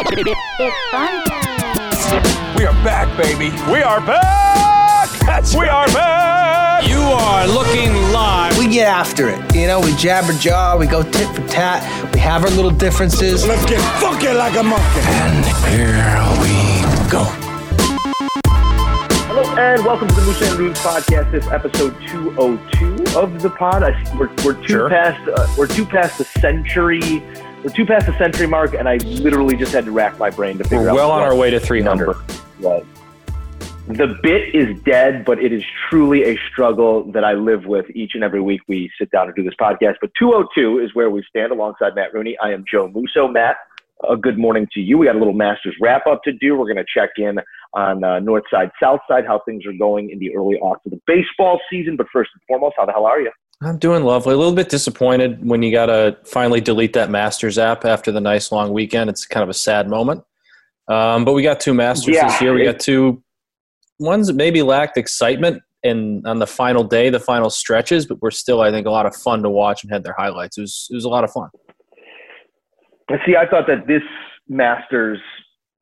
[0.00, 2.56] It's fun time.
[2.56, 3.50] We are back, baby.
[3.70, 5.08] We are back!
[5.26, 5.70] That's we right.
[5.70, 6.88] are back!
[6.88, 8.56] You are looking live.
[8.58, 9.54] We get after it.
[9.56, 11.82] You know, we jabber jaw, we go tit for tat,
[12.14, 13.44] we have our little differences.
[13.44, 15.00] Let's get funky like a monkey.
[15.02, 17.24] And here we go.
[19.26, 21.32] Hello and welcome to the Moose and Moves podcast.
[21.32, 23.82] This episode 202 of the pod.
[23.82, 24.88] I, we're, we're two Sure.
[24.90, 27.24] past uh, we're two past the century.
[27.64, 30.58] We're two past the century mark, and I literally just had to rack my brain
[30.58, 30.94] to figure We're out.
[30.94, 32.06] well on our way to 300.
[32.06, 32.24] number
[32.60, 32.84] was.
[33.88, 38.12] The bit is dead, but it is truly a struggle that I live with each
[38.14, 39.94] and every week we sit down and do this podcast.
[40.00, 42.36] But 202 is where we stand alongside Matt Rooney.
[42.42, 43.26] I am Joe Musso.
[43.26, 43.56] Matt,
[44.08, 44.98] a good morning to you.
[44.98, 46.56] We got a little Masters wrap up to do.
[46.56, 47.38] We're going to check in
[47.74, 50.92] on uh, North Side, South Side, how things are going in the early aughts of
[50.92, 51.96] the baseball season.
[51.96, 53.30] But first and foremost, how the hell are you?
[53.62, 54.34] I'm doing lovely.
[54.34, 58.20] A little bit disappointed when you got to finally delete that Masters app after the
[58.20, 59.10] nice long weekend.
[59.10, 60.22] It's kind of a sad moment.
[60.88, 62.54] Um, but we got two Masters Yeah, this year.
[62.54, 63.22] We got two
[63.98, 68.30] ones that maybe lacked excitement and on the final day, the final stretches, but were
[68.30, 70.58] still, I think, a lot of fun to watch and had their highlights.
[70.58, 71.50] It was, it was a lot of fun.
[73.24, 74.02] See, I thought that this
[74.48, 75.18] Masters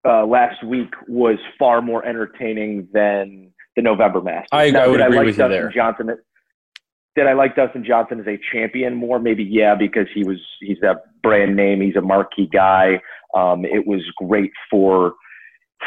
[0.06, 4.48] uh, last week was far more entertaining than the November Masters.
[4.52, 5.70] I- Now, I would agree like with you Dustin there.
[5.70, 6.16] Johnson.
[7.16, 9.18] Did I like Dustin Johnson as a champion more?
[9.18, 11.80] Maybe yeah, because he was he's a brand name.
[11.80, 13.00] He's a marquee guy.
[13.34, 15.14] Um, it was great for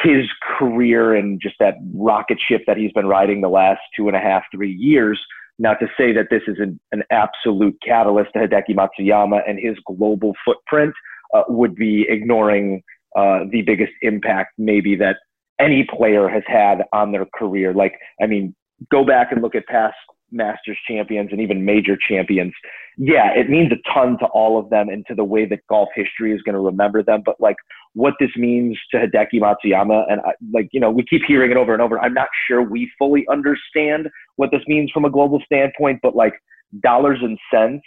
[0.04, 0.26] his
[0.58, 4.20] career and just that rocket ship that he's been riding the last two and a
[4.20, 5.20] half, three years.
[5.60, 9.76] Not to say that this is an, an absolute catalyst to Hideki Matsuyama and his
[9.86, 10.94] global footprint
[11.36, 12.82] uh, would be ignoring
[13.16, 15.18] uh, the biggest impact maybe that
[15.60, 17.74] any player has had on their career.
[17.74, 18.56] Like, I mean,
[18.92, 19.96] go back and look at past
[20.32, 22.54] Masters champions and even major champions.
[22.98, 25.90] Yeah, it means a ton to all of them and to the way that golf
[25.96, 27.24] history is going to remember them.
[27.26, 27.56] But like,
[27.94, 31.58] what this means to Hideki Matsuyama, and I, like, you know, we keep hearing it
[31.58, 32.00] over and over.
[32.00, 36.34] I'm not sure we fully understand what this means from a global standpoint, but like
[36.82, 37.84] dollars and cents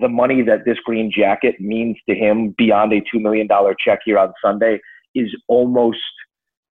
[0.00, 3.48] the money that this green jacket means to him beyond a $2 million
[3.84, 4.80] check here on Sunday
[5.14, 5.98] is almost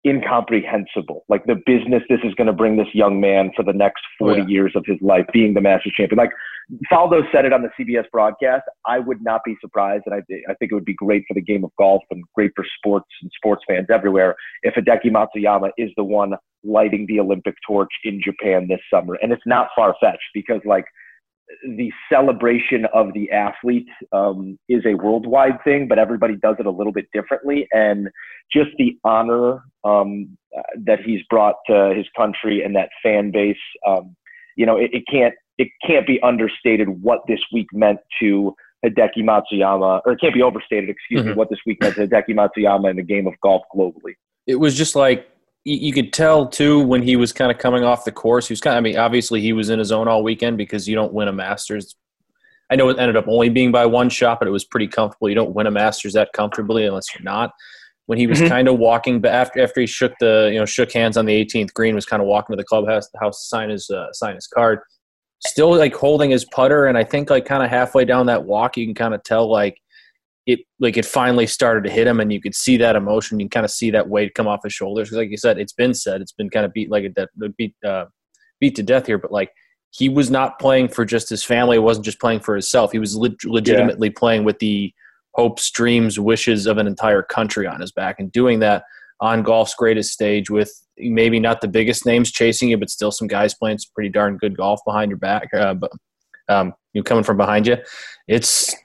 [0.08, 1.26] incomprehensible.
[1.30, 4.34] Like the business this is going to bring this young man for the next 40
[4.34, 4.48] Oh, yeah.
[4.48, 6.18] years of his life being the Masters champion.
[6.18, 6.32] Like
[6.92, 8.64] Faldo said it on the CBS broadcast.
[8.86, 10.04] I would not be surprised.
[10.06, 10.20] And I,
[10.50, 13.08] I think it would be great for the game of golf and great for sports
[13.22, 16.34] and sports fans everywhere if Hideki Matsuyama is the one
[16.64, 19.16] lighting the Olympic torch in Japan this summer.
[19.22, 20.86] And it's not far fetched because like
[21.64, 26.72] the celebration of the athlete um, is a worldwide thing, but everybody does it a
[26.72, 27.68] little bit differently.
[27.72, 28.10] And
[28.52, 30.38] just the honor um,
[30.86, 33.58] that he's brought to his country and that fan base,
[33.88, 34.16] um,
[34.56, 38.54] you know, it, it can't it can't be understated what this week meant to
[38.86, 41.36] Hideki Matsuyama, or it can't be overstated, excuse me, Mhm.
[41.38, 44.16] what this week meant to Hideki Matsuyama in the game of golf globally.
[44.48, 45.28] it was just like
[45.66, 48.48] you, you could tell too when he was kind of coming off the course.
[48.48, 50.88] He was kind of, I mean, obviously he was in his zone all weekend because
[50.88, 51.96] you don't win a Masters.
[52.72, 55.28] I know it ended up only being by one shot, but it was pretty comfortable.
[55.30, 57.52] You don't win a Masters that comfortably unless you're not.
[58.08, 58.50] When he was Mhm.
[58.50, 61.34] kind of walking but after after he shook the you know shook hands on the
[61.34, 64.36] 18th green, was kind of walking to the clubhouse house to sign his uh, sign
[64.36, 64.80] his card.
[65.48, 68.78] Still like holding his putter, and I think like kind of halfway down that walk,
[68.78, 69.80] you can kind of tell like
[70.46, 73.40] it like it finally started to hit him and you could see that emotion.
[73.40, 75.12] You can kind of see that weight come off his shoulders.
[75.12, 77.76] Like you said it's been said it's been kind of beat like a death beat
[77.86, 78.06] uh,
[78.60, 79.52] beat to death here but like
[79.92, 81.78] he was not playing for just his family.
[81.78, 82.92] It wasn't just playing for himself.
[82.92, 84.94] He was leg- legitimately playing with the
[85.36, 88.84] hopes dreams wishes of an entire country on his back and doing that
[89.22, 93.28] on golf's greatest stage with maybe not the biggest names chasing you but still some
[93.28, 95.92] guys playing some pretty darn good golf behind your back uh, but
[96.48, 97.78] um, you coming from behind you.
[98.28, 98.76] It's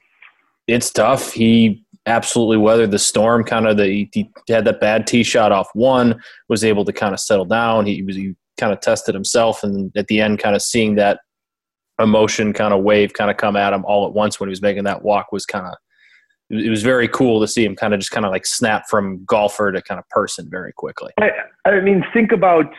[0.71, 1.33] it's tough.
[1.33, 3.45] He absolutely weathered the storm.
[3.45, 7.15] Kind of the he had that bad tee shot off one, was able to kind
[7.15, 7.87] of settle down.
[7.87, 11.21] He was he kind of tested himself, and at the end, kind of seeing that
[12.01, 14.63] emotion kind of wave kind of come at him all at once when he was
[14.63, 15.75] making that walk was kind of
[16.49, 19.25] it was very cool to see him kind of just kind of like snap from
[19.25, 21.13] golfer to kind of person very quickly.
[21.21, 21.31] I,
[21.65, 22.73] I mean, think about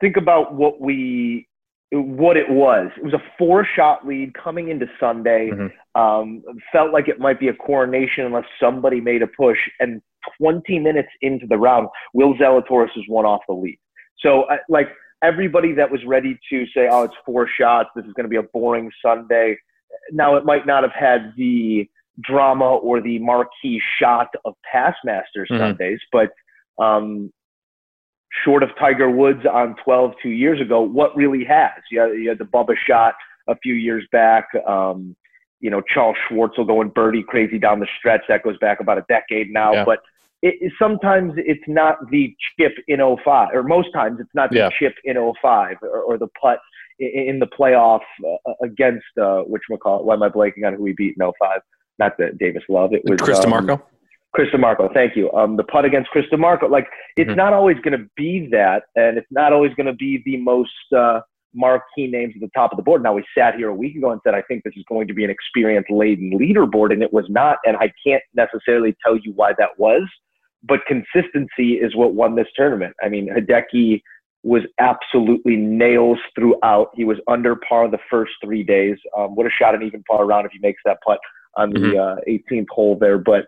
[0.00, 1.46] think about what we
[1.94, 2.90] what it was.
[2.96, 5.50] It was a four shot lead coming into Sunday.
[5.50, 5.72] Mhm.
[5.94, 6.42] Um,
[6.72, 9.58] felt like it might be a coronation unless somebody made a push.
[9.80, 10.02] And
[10.38, 13.78] 20 minutes into the round, Will Zalatoris was one off the lead.
[14.18, 14.88] So, I- like
[15.22, 17.90] everybody that was ready to say, "Oh, it's four shots.
[17.94, 19.56] This is going to be a boring Sunday."
[20.10, 21.88] Now, it might not have had the
[22.20, 25.58] drama or the marquee shot of past Masters Mhm.
[25.58, 26.30] Sundays, but
[26.78, 27.32] um,
[28.42, 31.70] short of Tiger Woods on 12 two years ago, what really has?
[31.90, 33.14] You had, you had the Bubba shot
[33.48, 34.48] a few years back.
[34.66, 35.14] Um,
[35.60, 38.22] you know, Charles Schwartzel going birdie crazy down the stretch.
[38.28, 39.72] That goes back about a decade now.
[39.72, 39.84] Yeah.
[39.84, 40.00] But
[40.42, 44.56] it, it- sometimes it's not the chip in 05, or most times it's not the
[44.56, 44.70] Yeah.
[44.78, 46.58] chip in 05 or, or the putt
[46.98, 50.82] in, in the playoff uh, against, uh, which McCall, why am I blanking on who
[50.82, 51.60] we beat in 05?
[51.98, 52.92] Not the Davis Love.
[52.92, 53.80] It was Chris um, DiMarco.
[54.34, 55.32] Chris DiMarco, thank you.
[55.32, 57.36] Um, the putt against Chris DiMarco, like it's Mhm.
[57.36, 60.92] not always going to be that, and it's not always going to be the most
[60.92, 61.20] uh,
[61.54, 63.00] marquee names at the top of the board.
[63.00, 65.14] Now we sat here a week ago and said I think this is going to
[65.14, 69.32] be an experience laden leaderboard, and it was not, and I can't necessarily tell you
[69.36, 70.02] why that was,
[70.64, 72.96] but consistency is what won this tournament.
[73.00, 74.02] I mean, Hideki
[74.42, 76.90] was absolutely nails throughout.
[76.94, 78.98] He was under par the first three days.
[79.16, 81.20] Um, would have shot an even par round if he makes that putt
[81.56, 83.46] on the uh, 18th hole there, but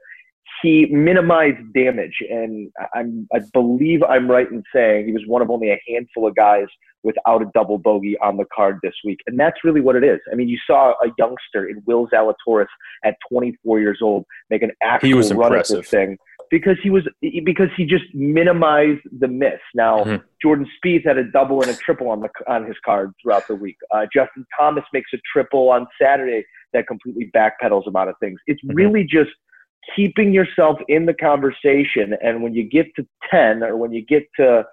[0.62, 5.42] he minimized damage, and I- I'm I believe I'm right in saying he was one
[5.42, 6.66] of only a handful of guys
[7.02, 10.18] without a double bogey on the card this week, and that's really what it is.
[10.32, 12.66] I mean, you saw a youngster in Will Zalatoris
[13.04, 15.22] at 24 years old make an actual run
[15.52, 15.82] at impressive.
[15.82, 16.18] this thing
[16.50, 17.06] because he was
[17.44, 19.60] because he just minimized the miss.
[19.74, 20.22] Now Mhm.
[20.42, 23.54] Jordan Spieth had a double and a triple on the on his card throughout the
[23.56, 23.76] week.
[23.90, 28.38] Uh, Justin Thomas makes a triple on Saturday that completely backpedals him out of things.
[28.46, 28.76] It's Mhm.
[28.76, 29.30] really just
[29.94, 32.14] keeping yourself in the conversation.
[32.22, 34.64] And when you get to 10 or when you get to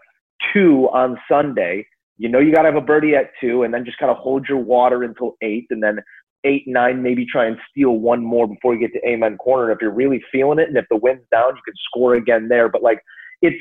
[0.54, 1.86] two on Sunday,
[2.18, 4.18] you know you got to have a birdie at two and then just kind of
[4.18, 6.00] hold your water until eight and then
[6.46, 9.70] eight, nine, maybe try and steal one more before you get to Amen Corner.
[9.70, 12.48] And if you're really feeling it and if the wind's down, you can score again
[12.50, 12.68] there.
[12.70, 13.00] But like
[13.42, 13.58] it's,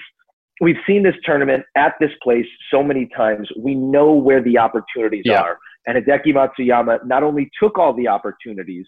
[0.61, 3.49] we've seen this tournament at this place so many times.
[3.57, 5.41] We know where the opportunities Yeah.
[5.43, 5.59] are.
[5.87, 8.87] And Hideki Matsuyama not only took all the opportunities,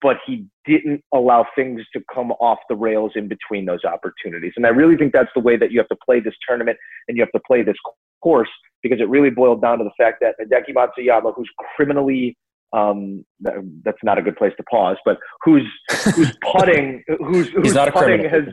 [0.00, 4.52] but he didn't allow things to come off the rails in between those opportunities.
[4.56, 6.76] And I really think that's the way that you have to play this tournament
[7.08, 7.76] and you have to play this
[8.22, 8.50] course
[8.82, 12.36] because it really boiled down to the fact that Hideki Matsuyama, who's criminally
[12.74, 15.66] um, that's not a good place to pause, but who's
[16.14, 18.44] who's putting who's who's putting has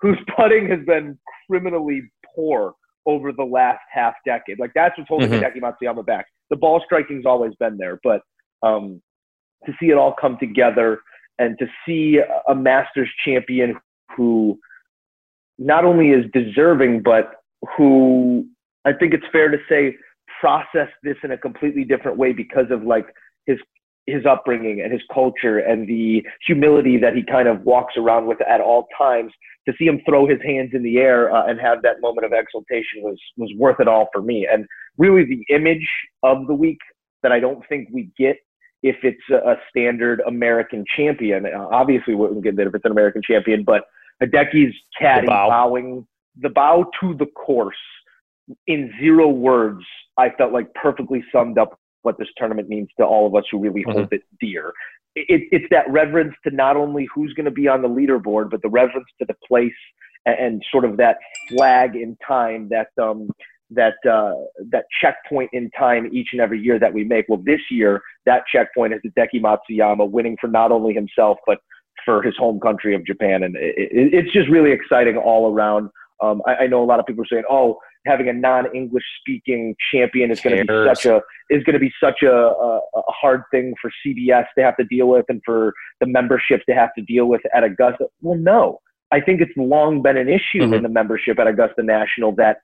[0.00, 1.18] whose putting has been
[1.48, 2.02] criminally
[2.34, 2.74] poor
[3.06, 4.58] over the last half decade.
[4.58, 5.40] Like that's what's holding Mhm.
[5.40, 6.26] Hideki Matsuyama back.
[6.50, 8.22] The ball striking's always been there, but
[8.62, 9.00] um,
[9.66, 11.00] to see it all come together
[11.38, 13.76] and to see a- Masters champion
[14.16, 14.58] who
[15.58, 17.32] not only is deserving, but
[17.76, 18.46] who
[18.84, 19.96] I think it's fair to say
[20.40, 23.06] processed this in a completely different way because of like
[23.46, 23.58] his
[24.06, 28.40] his upbringing and his culture and the humility that he kind of walks around with
[28.42, 29.32] at all times.
[29.68, 32.32] To see him throw his hands in the air uh, and have that moment of
[32.32, 34.46] exultation was was worth it all for me.
[34.50, 34.66] And
[34.98, 35.86] really, the image
[36.22, 36.78] of the week
[37.22, 38.36] that I don't think we get
[38.82, 41.46] if it's a, standard American champion.
[41.46, 43.84] Uh, obviously, wouldn't get that if it's an American champion, but
[44.22, 45.48] Hideki's caddy The bow.
[45.48, 46.06] bowing
[46.40, 47.76] the bow to the course
[48.66, 49.84] in zero words,
[50.16, 53.58] I felt like perfectly summed up what this tournament means to all of us who
[53.58, 53.92] really Mhm.
[53.92, 54.72] hold it dear.
[55.14, 58.62] It, it's that reverence to not only who's going to be on the leaderboard, but
[58.62, 59.72] the reverence to the place
[60.24, 61.18] and, and sort of that
[61.48, 63.28] flag in time that um,
[63.70, 64.34] that uh,
[64.70, 67.26] that checkpoint in time each and every year that we make.
[67.28, 71.58] Well, this year that checkpoint is Hideki Matsuyama winning for not only himself but
[72.04, 75.90] for his home country of Japan, and it, it, it's just really exciting all around.
[76.22, 79.74] Um, I, I know a lot of people are saying, "Oh, having a non-English speaking
[79.92, 81.20] champion is going to be such a
[81.50, 84.84] is going to be such a, a, a hard thing for CBS to have to
[84.84, 88.80] deal with and for the membership to have to deal with at Augusta." Well, no,
[89.12, 90.76] I think it's long been an issue Mhm.
[90.76, 92.58] in the membership at Augusta National that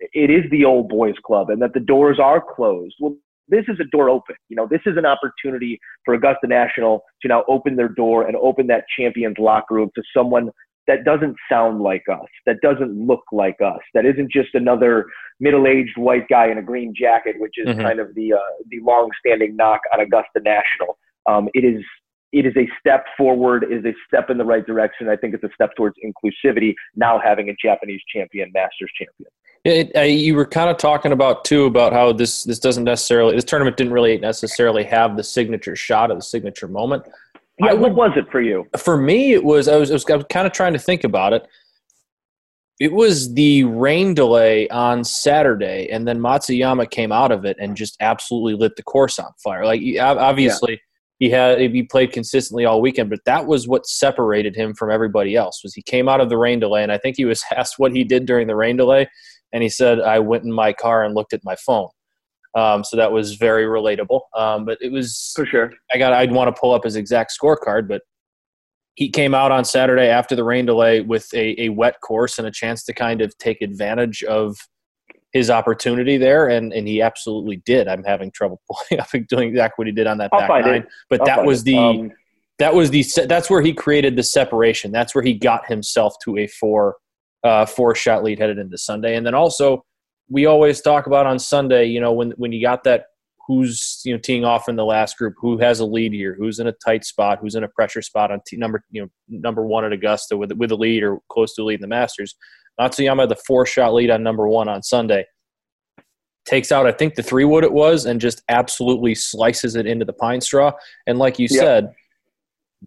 [0.00, 2.94] it is the old boys club and that the doors are closed.
[3.00, 3.16] Well,
[3.48, 4.36] this is a door open.
[4.48, 8.36] You know, this is an opportunity for Augusta National to now open their door and
[8.36, 10.50] open that champions locker room to someone
[10.86, 15.06] that doesn't sound like us, that doesn't look like us, that isn't just another
[15.38, 17.82] middle-aged white guy in a green jacket, which is Mhm.
[17.82, 18.38] kind of the uh,
[18.68, 20.98] the long-standing knock on Augusta National.
[21.26, 21.84] Um, it is
[22.32, 25.08] it is a step forward, it is a step in the right direction.
[25.08, 26.74] I think it's a step towards inclusivity.
[26.94, 29.30] Now having a Japanese champion, Masters champion.
[29.64, 32.84] Yeah, It, uh, you were kind of talking about too about how this this doesn't
[32.84, 37.04] necessarily this tournament didn't really necessarily have the signature shot of the signature moment.
[37.58, 38.66] Yeah, I what was it for you?
[38.78, 41.04] For me, it was I was, I was, I was kind of trying to think
[41.04, 41.46] about it.
[42.80, 47.76] It was the rain delay on Saturday, and then Matsuyama came out of it and
[47.76, 49.66] just absolutely lit the course on fire.
[49.66, 50.80] Like obviously,
[51.18, 55.36] he had he played consistently all weekend, but that was what separated him from everybody
[55.36, 55.60] else.
[55.62, 57.94] Was he came out of the rain delay, and I think he was asked what
[57.94, 59.06] he did during the rain delay,
[59.52, 61.88] and he said, "I went in my car and looked at my phone."
[62.54, 64.20] Um, so that was very relatable.
[64.36, 65.72] Um, but it was For sure.
[65.94, 68.02] I got I'd want to pull up his exact scorecard, but
[68.94, 72.46] he came out on Saturday after the rain delay with a, a wet course and
[72.46, 74.56] a chance to kind of take advantage of
[75.32, 77.86] his opportunity there, and, and he absolutely did.
[77.86, 80.64] I'm having trouble pulling up and doing exactly what he did on that I'll back
[80.64, 80.88] nine, it.
[81.08, 82.12] but I'll that was the Um,
[82.58, 84.92] that was the that's where he created the separation.
[84.92, 86.96] That's where he got himself to a four
[87.44, 89.16] uh, four shot lead headed into Sunday.
[89.16, 89.84] And then also
[90.28, 93.06] we always talk about on Sunday, you know, when when you got that
[93.46, 96.60] who's you know teeing off in the last group, who has a lead here, who's
[96.60, 99.66] in a tight spot, who's in a pressure spot on t- number you know number
[99.66, 102.36] one at Augusta with with a lead or close to a lead in the Masters.
[102.80, 105.24] Matsuyama the four shot lead on number one on Sunday.
[106.46, 110.04] Takes out, I think the three wood it was, and just absolutely slices it into
[110.04, 110.72] the pine straw.
[111.06, 111.60] And like you Yep.
[111.60, 111.94] said,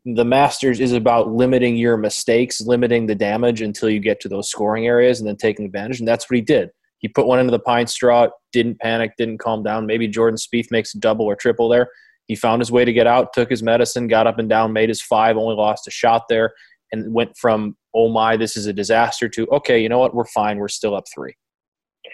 [0.05, 4.50] the Masters is about limiting your mistakes, limiting the damage until you get to those
[4.50, 6.00] scoring areas, and then taking advantage.
[6.00, 6.69] And that's what he did.
[7.00, 9.85] He put one into the pine straw, didn't panic, didn't calm down.
[9.85, 11.89] Maybe Jordan Spieth makes a double or triple there.
[12.27, 14.89] He found his way to get out, took his medicine, got up and down, made
[14.89, 16.53] his five, only lost a shot there,
[16.91, 20.25] and went from oh my, this is a disaster to okay, you know what, we're
[20.25, 21.35] fine, we're still up three.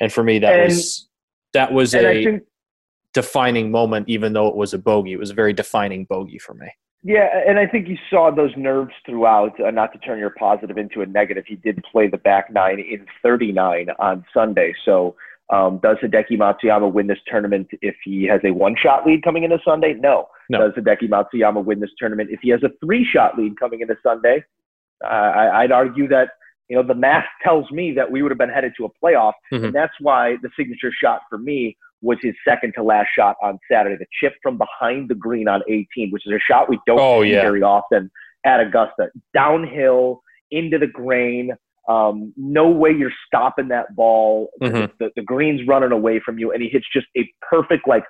[0.02, 1.08] And for me, that And- was
[1.54, 2.44] that was a think
[3.14, 5.14] defining moment, even though it was a bogey.
[5.14, 6.68] It was a very defining bogey for me.
[7.02, 9.60] Yeah, and I think you saw those nerves throughout.
[9.60, 12.80] Uh, not to turn your positive into a negative, he did play the back nine
[12.80, 14.74] in 39 on Sunday.
[14.84, 15.16] So,
[15.50, 19.60] um, does Hideki Matsuyama win this tournament if he has a one-shot lead coming into
[19.64, 19.94] Sunday?
[19.94, 20.28] No.
[20.50, 20.60] No.
[20.70, 24.44] Does Hideki Matsuyama win this tournament if he has a three-shot lead coming into Sunday?
[25.04, 26.32] Uh, I, I'd argue that
[26.68, 29.34] you know the math tells me that we would have been headed to a playoff,
[29.52, 29.66] Mhm.
[29.66, 33.60] and that's why the signature shot for me was his second to last shot on
[33.72, 37.00] Saturday, the chip from behind the green on 18, which is a shot we don't
[37.00, 37.42] Oh, see yeah.
[37.42, 38.10] very often
[38.46, 39.10] at Augusta.
[39.34, 41.52] Downhill into the grain.
[41.88, 44.50] Um, no way you're stopping that ball.
[44.62, 44.92] Mhm.
[45.00, 48.04] The, the green's running away from you, and he hits just a perfect like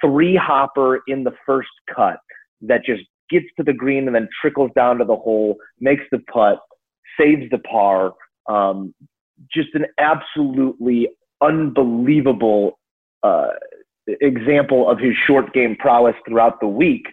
[0.00, 2.18] three hopper in the first cut
[2.62, 6.18] that just gets to the green and then trickles down to the hole, makes the
[6.32, 6.60] putt,
[7.20, 8.12] saves the par.
[8.48, 8.94] Um,
[9.52, 11.08] just an absolutely
[11.42, 12.78] unbelievable
[13.24, 13.48] uh,
[14.06, 17.06] example of his short game prowess throughout the week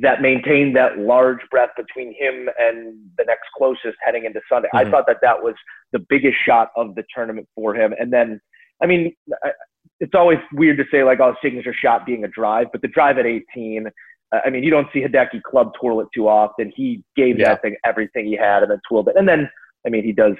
[0.00, 4.68] that maintained that large breath between him and the next closest heading into Sunday.
[4.74, 4.90] I Mhm.
[4.90, 5.54] thought that that was
[5.92, 7.94] the biggest shot of the tournament for him.
[7.98, 8.40] And then,
[8.82, 9.52] I mean, I-
[10.00, 13.18] it's always weird to say like, oh, signature shot being a drive, but the drive
[13.18, 13.88] at 18,
[14.30, 16.70] uh, I mean, you don't see Hideki club twirl it too often.
[16.76, 17.48] He gave Yeah.
[17.48, 19.16] that thing everything he had and then twirled it.
[19.16, 19.50] And then,
[19.86, 20.36] I mean, he does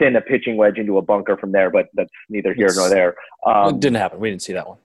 [0.00, 3.14] send a pitching wedge into a bunker from there, but that's neither here nor there.
[3.46, 4.20] Um, it didn't happen.
[4.20, 4.78] We didn't see that one.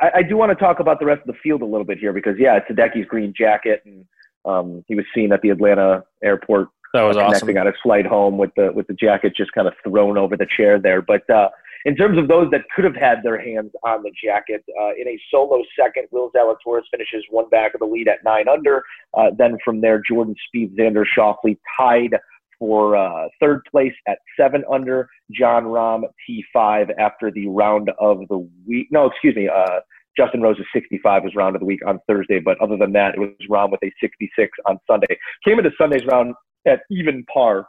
[0.00, 1.98] I, I do want to talk about the rest of the field a little bit
[1.98, 4.06] here because, yeah, it's Hideki's green jacket, and
[4.46, 7.40] um, he was seen at the Atlanta airport That was awesome.
[7.40, 10.36] connecting on his flight home with the with the jacket just kind of thrown over
[10.36, 11.02] the chair there.
[11.02, 11.50] But uh,
[11.84, 15.06] in terms of those that could have had their hands on the jacket, uh, in
[15.08, 18.82] a solo second, Will Zalatoris finishes one back of the lead at nine under.
[19.14, 22.14] Uh, then from there, Jordan Spieth, Xander Schauffele tied
[22.58, 25.08] for uh, third place at seven under.
[25.32, 28.88] Jon Rahm T5 after the round of the week.
[28.90, 29.48] No, excuse me.
[29.48, 29.80] Uh,
[30.16, 33.18] Justin Rose's 65 was round of the week on Thursday, but other than that, it
[33.20, 35.18] was Rahm with a 66 on Sunday.
[35.44, 36.34] Came into Sunday's round
[36.66, 37.66] at even par,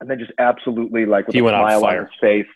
[0.00, 2.04] and then just absolutely like with He a on smile on fire.
[2.04, 2.46] his face,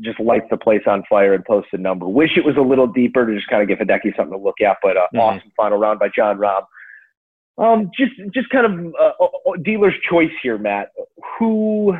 [0.00, 2.08] just lights the place on fire and posts a number.
[2.08, 4.60] Wish it was a little deeper to just kind of give Hideki something to look
[4.62, 5.20] at, but uh, Mhm.
[5.20, 6.64] awesome final round by Jon Rahm.
[7.56, 10.88] Um, just just kind of uh, dealer's choice here, Matt.
[11.38, 11.94] Who,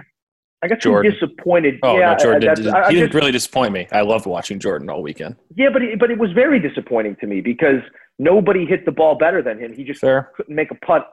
[0.63, 1.13] I guess, Jordan.
[1.13, 1.79] disappointed?
[1.83, 3.87] Oh yeah, no, Jordan that's- didn't, I- I he didn't really disappoint me.
[3.93, 5.37] I loved watching Jordan all weekend.
[5.57, 7.81] yeah, but it, but it was very disappointing to me because
[8.19, 9.73] nobody hit the ball better than him.
[9.73, 10.31] He just Fair.
[10.37, 11.09] couldn't make a putt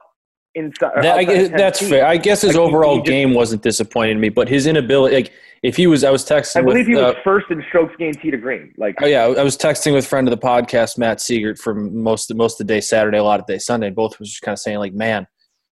[0.54, 0.90] inside.
[1.02, 1.88] That, I, guess- 10 that's feet.
[1.90, 2.06] fair.
[2.06, 5.32] I guess his Like, overall just- game wasn't disappointing to me, but his inability, like
[5.62, 6.56] if he was, I was texting.
[6.56, 8.74] I believe with, he was uh, first in strokes gained tee to green.
[8.78, 12.34] Like, Oh yeah, I was texting with friend of the podcast, Matt Siegert, from most
[12.34, 13.90] most of the day Saturday, a lot of the day Sunday.
[13.90, 15.26] Both was just kind of saying like, man,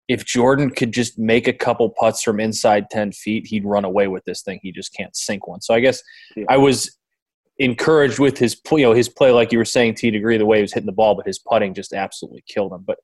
[0.08, 4.08] if Jordan could just make a couple putts from inside ten feet, he'd run away
[4.08, 4.58] with this thing.
[4.62, 5.61] He just can't sink one.
[5.62, 6.02] So I guess
[6.37, 6.44] Yeah.
[6.50, 6.94] I was
[7.58, 10.58] encouraged with his you know his play, like you were saying, T degree, the way
[10.58, 12.85] he was hitting the ball, but his putting just absolutely killed him.
[12.87, 12.99] But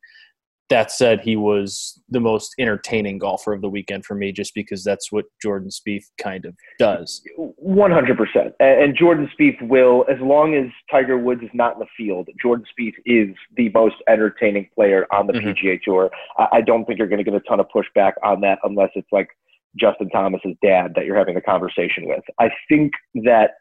[0.71, 4.83] that said, he was the most entertaining golfer of the weekend for me, just because
[4.83, 7.23] that's what Jordan Spieth kind of does.
[7.37, 8.54] One hundred percent.
[8.61, 12.64] And Jordan Spieth will, as long as Tiger Woods is not in the field, Jordan
[12.78, 15.54] Spieth is the most entertaining player on the Mhm.
[15.56, 16.11] PGA Tour.
[16.38, 18.90] I, I don't think you're going to get a ton of pushback on that unless
[18.94, 19.28] it's like
[19.76, 22.23] Justin Thomas's dad that you're having the conversation with.
[22.38, 22.92] I think
[23.25, 23.52] that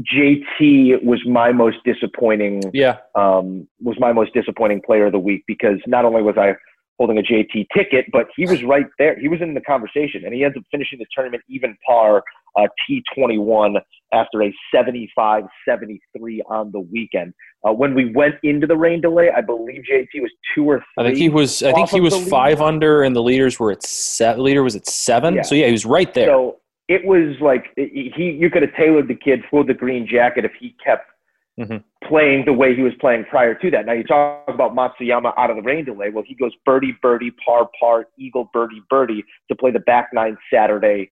[0.00, 5.44] JT was my most disappointing Yeah, um, was my most disappointing player of the week
[5.46, 6.54] because not only was I
[6.98, 9.18] holding a JT ticket, but he was right there.
[9.18, 12.22] He was in the conversation, and he ends up finishing the tournament even par
[12.56, 13.80] uh, T21
[14.12, 15.42] after a 75-73
[16.48, 17.32] on the weekend.
[17.66, 21.04] Uh, when we went into the rain delay, I believe JT was two or three.
[21.04, 21.62] I think he was.
[21.62, 22.28] I think he was lead.
[22.28, 24.42] five under, and the leaders were at seven.
[24.42, 25.34] Leader was at seven.
[25.34, 25.42] Yeah.
[25.42, 26.26] So yeah, he was right there.
[26.26, 26.56] So
[26.92, 28.36] it was like he.
[28.38, 31.08] You could have tailored the kid for the green jacket if he kept
[31.58, 31.82] Mhm.
[32.04, 33.84] playing the way he was playing prior to that.
[33.86, 36.08] Now you talk about Matsuyama out of the rain delay.
[36.10, 40.36] Well, he goes birdie, birdie, par, par, eagle, birdie, birdie to play the back nine
[40.52, 41.10] Saturday.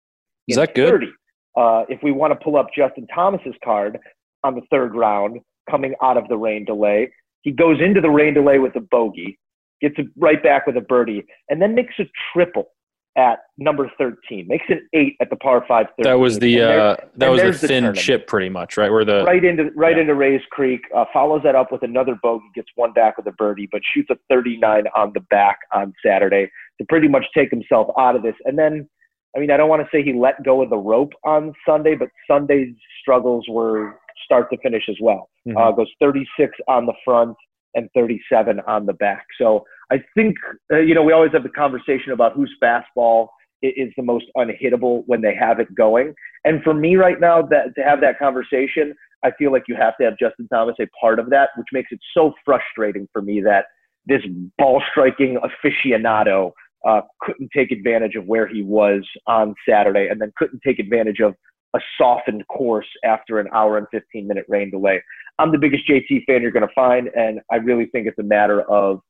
[0.48, 0.90] Is that good?
[0.90, 1.12] 30.
[1.56, 3.98] Uh, if we want to pull up Justin Thomas's card
[4.44, 8.34] on the third round, coming out of the rain delay, he goes into the rain
[8.34, 9.38] delay with a bogey,
[9.80, 12.70] gets right back with a birdie, and then makes a triple
[13.16, 14.46] at number 13.
[14.48, 15.86] Makes an eight at the par five.
[15.98, 16.04] 13.
[16.04, 18.90] That was the uh, that was the there's the thin chip, pretty much, right?
[18.90, 20.02] Where the right into right yeah.
[20.02, 20.80] into Rae's Creek.
[20.94, 24.10] Uh, follows that up with another bogey, gets one back with a birdie, but shoots
[24.10, 28.34] a 39 on the back on Saturday to pretty much take himself out of this.
[28.44, 28.88] And then,
[29.36, 31.94] I mean, I don't want to say he let go of the rope on Sunday,
[31.94, 35.28] but Sunday's struggles were start to finish as well.
[35.46, 35.56] Mhm.
[35.56, 37.36] Uh, goes 36 on the front
[37.74, 39.26] and 37 on the back.
[39.38, 40.36] So I think
[40.72, 43.28] uh, you know we always have the conversation about whose fastball
[43.62, 46.14] is the most unhittable when they have it going.
[46.44, 49.96] And for me right now, that to have that conversation, I feel like you have
[49.98, 53.40] to have Justin Thomas a part of that, which makes it so frustrating for me
[53.42, 53.66] that
[54.06, 54.22] this
[54.58, 56.52] ball striking aficionado
[56.88, 61.20] uh, couldn't take advantage of where he was on Saturday, and then couldn't take advantage
[61.20, 61.34] of
[61.74, 65.02] a softened course after an hour and 15 minute rain delay.
[65.40, 68.22] I'm the biggest JT fan you're going to find, and I really think it's a
[68.22, 69.00] matter of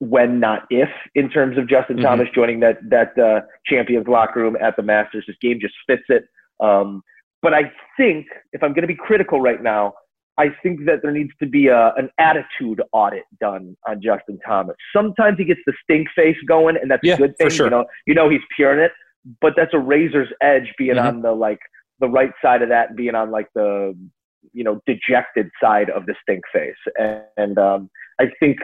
[0.00, 2.02] when, not if, in terms of Justin Mhm.
[2.02, 5.24] Thomas joining that that uh, champions locker room at the Masters.
[5.26, 6.24] This game just fits it.
[6.60, 7.02] Um,
[7.42, 9.94] but I think if I'm going to be critical right now,
[10.38, 14.76] I think that there needs to be a, an attitude audit done on Justin Thomas.
[14.94, 17.50] Sometimes he gets the stink face going, and that's Yeah, a good thing.
[17.50, 17.66] sure.
[17.66, 18.92] You know, you know he's pure in it,
[19.40, 21.04] but that's a razor's edge being Mhm.
[21.04, 21.60] on the like
[22.00, 23.96] the right side of that, and being on like the
[24.52, 26.74] you know dejected side of the stink face.
[26.96, 28.58] And, and um, I think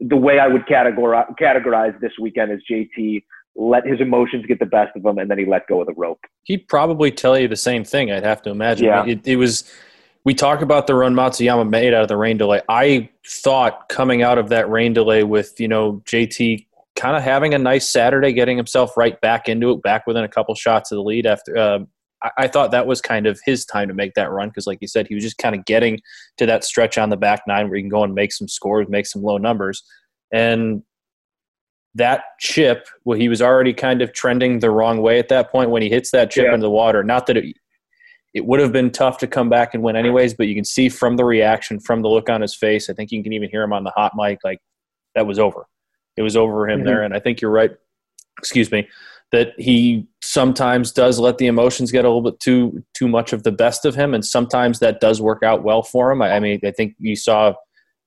[0.00, 3.22] the way I would categorize categorize this weekend is JT
[3.58, 5.94] let his emotions get the best of him, and then he let go of the
[5.94, 6.20] rope.
[6.44, 8.10] he'd probably tell you the same thing.
[8.10, 8.86] I'd have to imagine.
[8.86, 9.04] Yeah.
[9.04, 9.70] It, it was.
[10.24, 12.60] We talk about the run Matsuyama made out of the rain delay.
[12.68, 16.66] I thought coming out of that rain delay with you know JT
[16.96, 20.28] kind of having a nice Saturday, getting himself right back into it, back within a
[20.28, 21.26] couple shots of the lead.
[21.26, 21.78] After uh,
[22.22, 24.78] I, I thought that was kind of his time to make that run because, like
[24.80, 26.00] you said, he was just kind of getting
[26.38, 28.86] to that stretch on the back nine where you can go and make some scores,
[28.88, 29.82] make some low numbers,
[30.32, 30.82] and
[31.94, 35.70] that chip, well, he was already kind of trending the wrong way at that point
[35.70, 36.54] when he hits that chip Yeah.
[36.54, 37.02] into the water.
[37.02, 37.56] Not that it,
[38.34, 40.88] it would have been tough to come back and win anyways, but you can see
[40.90, 43.62] from the reaction, from the look on his face, I think you can even hear
[43.62, 44.58] him on the hot mic, like
[45.14, 45.66] that was over.
[46.16, 46.84] It was over for him Mhm.
[46.84, 47.02] there.
[47.02, 47.70] And I think you're right,
[48.38, 48.86] excuse me,
[49.32, 53.42] that he sometimes does let the emotions get a little bit too too much of
[53.42, 56.22] the best of him, and sometimes that does work out well for him.
[56.22, 57.54] I, I mean, I think you saw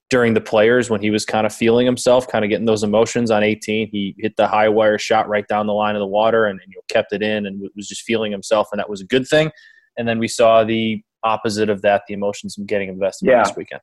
[0.10, 3.32] during the players when he was kind of feeling himself, kind of getting those emotions
[3.32, 3.90] on 18.
[3.90, 6.70] He hit the high wire shot right down the line of the water and, and
[6.70, 9.28] you know, kept it in and was just feeling himself, and that was a good
[9.28, 9.52] thing.
[9.98, 13.44] And then we saw the opposite of that, the emotions getting invested Yeah.
[13.44, 13.82] this weekend.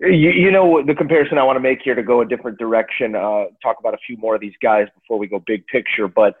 [0.00, 3.14] You, you know the comparison I want to make here to go a different direction.
[3.14, 6.08] Uh, talk about a few more of these guys before we go big picture.
[6.08, 6.34] But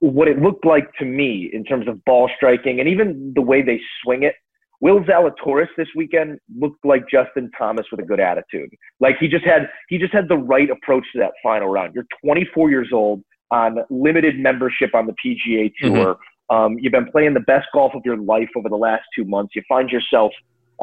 [0.00, 3.62] what it looked like to me in terms of ball striking and even the way
[3.62, 4.34] they swing it,
[4.80, 8.70] Will Zalatoris this weekend looked like Justin Thomas with a good attitude.
[8.98, 11.94] Like he just had he just had the right approach to that final round.
[11.94, 16.16] You're 24 years old on limited membership on the PGA Tour.
[16.48, 19.54] Um, you've been playing the best golf of your life over the last two months.
[19.54, 20.32] You find yourself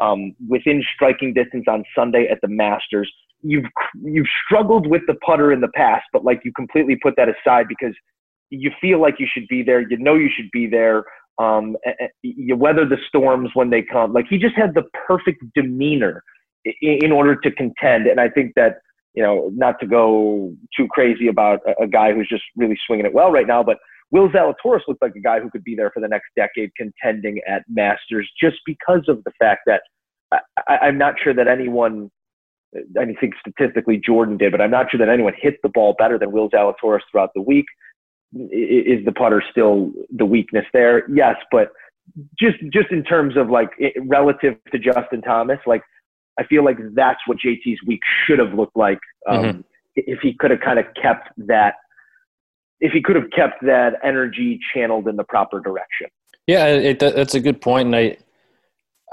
[0.00, 3.10] um, within striking distance on Sunday at the Masters.
[3.42, 3.66] You've
[4.00, 7.66] you've struggled with the putter in the past, but like you completely put that aside
[7.68, 7.94] because
[8.50, 9.80] you feel like you should be there.
[9.80, 11.04] You know you should be there.
[11.38, 11.76] Um,
[12.22, 14.12] you weather the storms when they come.
[14.12, 16.22] Like he just had the perfect demeanor
[16.66, 18.06] i- in order to contend.
[18.08, 18.76] And I think that
[19.14, 23.06] you know, not to go too crazy about a, a guy who's just really swinging
[23.06, 23.78] it well right now, but
[24.10, 27.40] Will Zalatoris looked like a guy who could be there for the next decade contending
[27.48, 29.82] at Masters just because of the fact that
[30.32, 32.10] I, I'm not sure that anyone,
[32.98, 36.18] I think statistically Jordan did, but I'm not sure that anyone hit the ball better
[36.18, 37.66] than Will Zalatoris throughout the week.
[38.34, 41.08] Is the putter still the weakness there?
[41.10, 41.72] Yes, but
[42.38, 43.70] just just in terms of like
[44.02, 45.82] relative to Justin Thomas, like
[46.38, 49.64] I feel like that's what JT's week should have looked like um,
[49.96, 51.74] if he could have kind of kept that
[52.80, 56.08] if he could have kept that energy channeled in the proper direction.
[56.46, 58.16] Yeah, it, that's a good point, and I,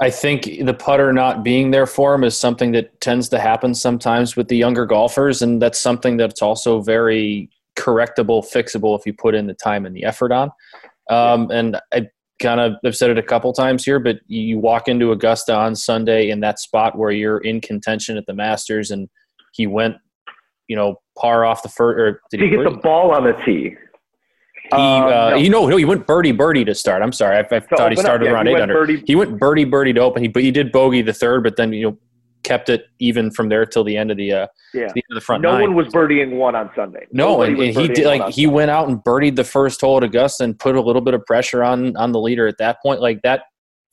[0.00, 3.74] I think the putter not being there for him is something that tends to happen
[3.74, 9.12] sometimes with the younger golfers, and that's something that's also very correctable, fixable if you
[9.12, 10.50] put in the time and the effort on.
[11.10, 12.08] Um, and I
[12.40, 15.76] kind of I've said it a couple times here, but you walk into Augusta on
[15.76, 19.08] Sunday in that spot where you're in contention at the Masters, and
[19.52, 19.96] he went,
[20.68, 22.56] you know, par off the first, or did He he?
[22.56, 23.74] hit the ball on the tee.
[24.64, 25.36] He, Um, uh, no.
[25.36, 27.00] you know, no, he went birdie birdie to start.
[27.00, 28.74] I'm sorry, I, I To thought he up, started yeah, around he eight under.
[28.74, 30.22] birdie- He went birdie birdie to open.
[30.22, 31.98] He but he did bogey the third, but then you know
[32.46, 34.86] kept it even from there till the end of the uh, Yeah.
[34.94, 35.62] the end of the front No nine.
[35.62, 37.06] one was birdieing one on Sunday.
[37.12, 38.54] No, Nobody and, and he did like he Sunday.
[38.54, 41.24] went out and birdied the first hole at Augusta and put a little bit of
[41.26, 43.00] pressure on on the leader at that point.
[43.00, 43.42] Like that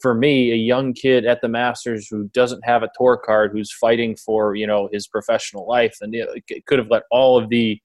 [0.01, 3.71] for me, a young kid at the Masters who doesn't have a tour card, who's
[3.71, 7.79] fighting for you know his professional life, and it could have let all of the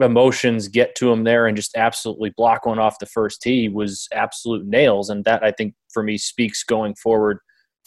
[0.00, 4.06] emotions get to him there and just absolutely block one off the first tee was
[4.12, 7.38] absolute nails, and that I think for me speaks going forward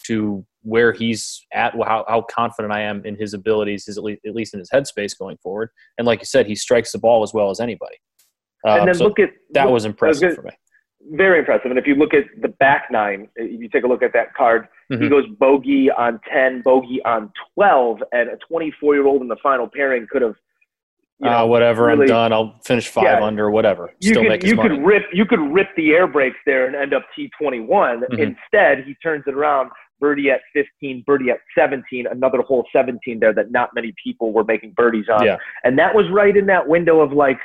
[0.06, 4.20] to where he's at, how, how confident I am in his abilities, his, at, least,
[4.26, 5.70] at least in his headspace going forward.
[5.98, 7.96] And like you said, he strikes the ball as well as anybody.
[8.66, 10.50] Um, and then so look at that look- was impressive good- for me.
[11.12, 11.70] very impressive.
[11.70, 14.34] And if you look at the back nine, if you take a look at that
[14.34, 15.08] card, he Mhm.
[15.08, 19.66] goes bogey on 10, bogey on 12, and a 24 year old in the final
[19.66, 20.34] pairing could have,
[21.20, 22.32] you know, uh, whatever, really- I'm done.
[22.34, 23.24] I'll finish five Yeah.
[23.24, 23.94] under, whatever.
[24.00, 24.68] you Still could make you money.
[24.76, 28.02] could rip you could rip the air brakes there and end up T21.
[28.10, 28.18] Mhm.
[28.18, 29.70] Instead, he turns it around,
[30.00, 34.44] birdie at 15, birdie at 17, another hole 17 there that not many people were
[34.44, 35.24] making birdies on.
[35.24, 35.36] Yeah.
[35.64, 37.38] And that was right in that window of like,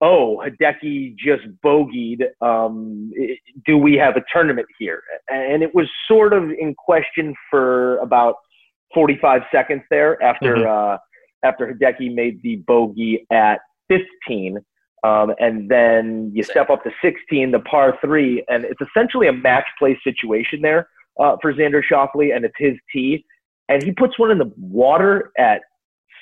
[0.00, 2.24] oh, Hideki just bogeyed.
[2.40, 3.10] Um,
[3.64, 5.02] do we have a tournament here?
[5.28, 8.36] And it was sort of in question for about
[8.92, 10.66] 45 seconds there after Mhm.
[10.94, 10.98] uh,
[11.42, 14.58] after Hideki made the bogey at 15.
[15.02, 19.32] Um, and then you step up to 16, the par three, and it's essentially a
[19.32, 23.24] match play situation there uh, for Xander Schauffele, and it's his tee.
[23.68, 25.62] And he puts one in the water at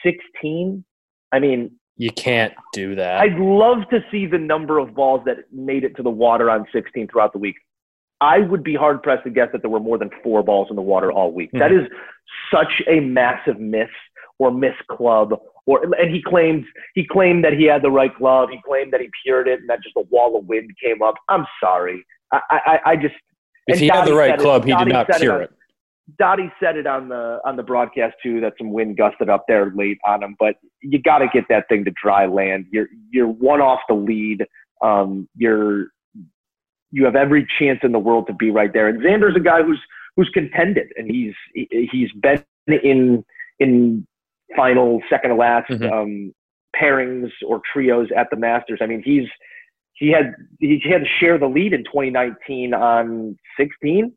[0.04, 0.84] 16.
[1.32, 3.20] I mean, You can't do that.
[3.20, 6.66] I'd love to see the number of balls that made it to the water on
[6.72, 7.56] 16 throughout the week.
[8.20, 10.76] I would be hard pressed to guess that there were more than four balls in
[10.76, 11.50] the water all week.
[11.54, 11.88] That is
[12.54, 13.88] such a massive miss
[14.38, 15.34] or miss club.
[15.66, 18.50] Or and he claimed he claimed that he had the right glove.
[18.50, 21.14] He claimed that he pured it and that just a wall of wind came up.
[21.28, 22.04] I'm sorry.
[22.32, 23.14] I I, I just
[23.66, 25.52] if and he had the right said it- club, he did not cure it.
[26.18, 29.70] Dottie said it on the on the broadcast too that some wind gusted up there
[29.74, 32.66] late on him, but you got to get that thing to dry land.
[32.72, 34.44] You're you're one off the lead.
[34.82, 35.86] Um, you're
[36.90, 38.88] you have every chance in the world to be right there.
[38.88, 39.80] And Xander's a guy who's
[40.16, 43.24] who's contended, and he's he- he's been in
[43.60, 44.06] in
[44.56, 45.90] final second to last Mhm.
[45.90, 46.34] um,
[46.76, 48.80] pairings or trios at the Masters.
[48.82, 49.28] I mean, he's
[49.94, 54.12] he had he had to share the lead in 2019 on 16.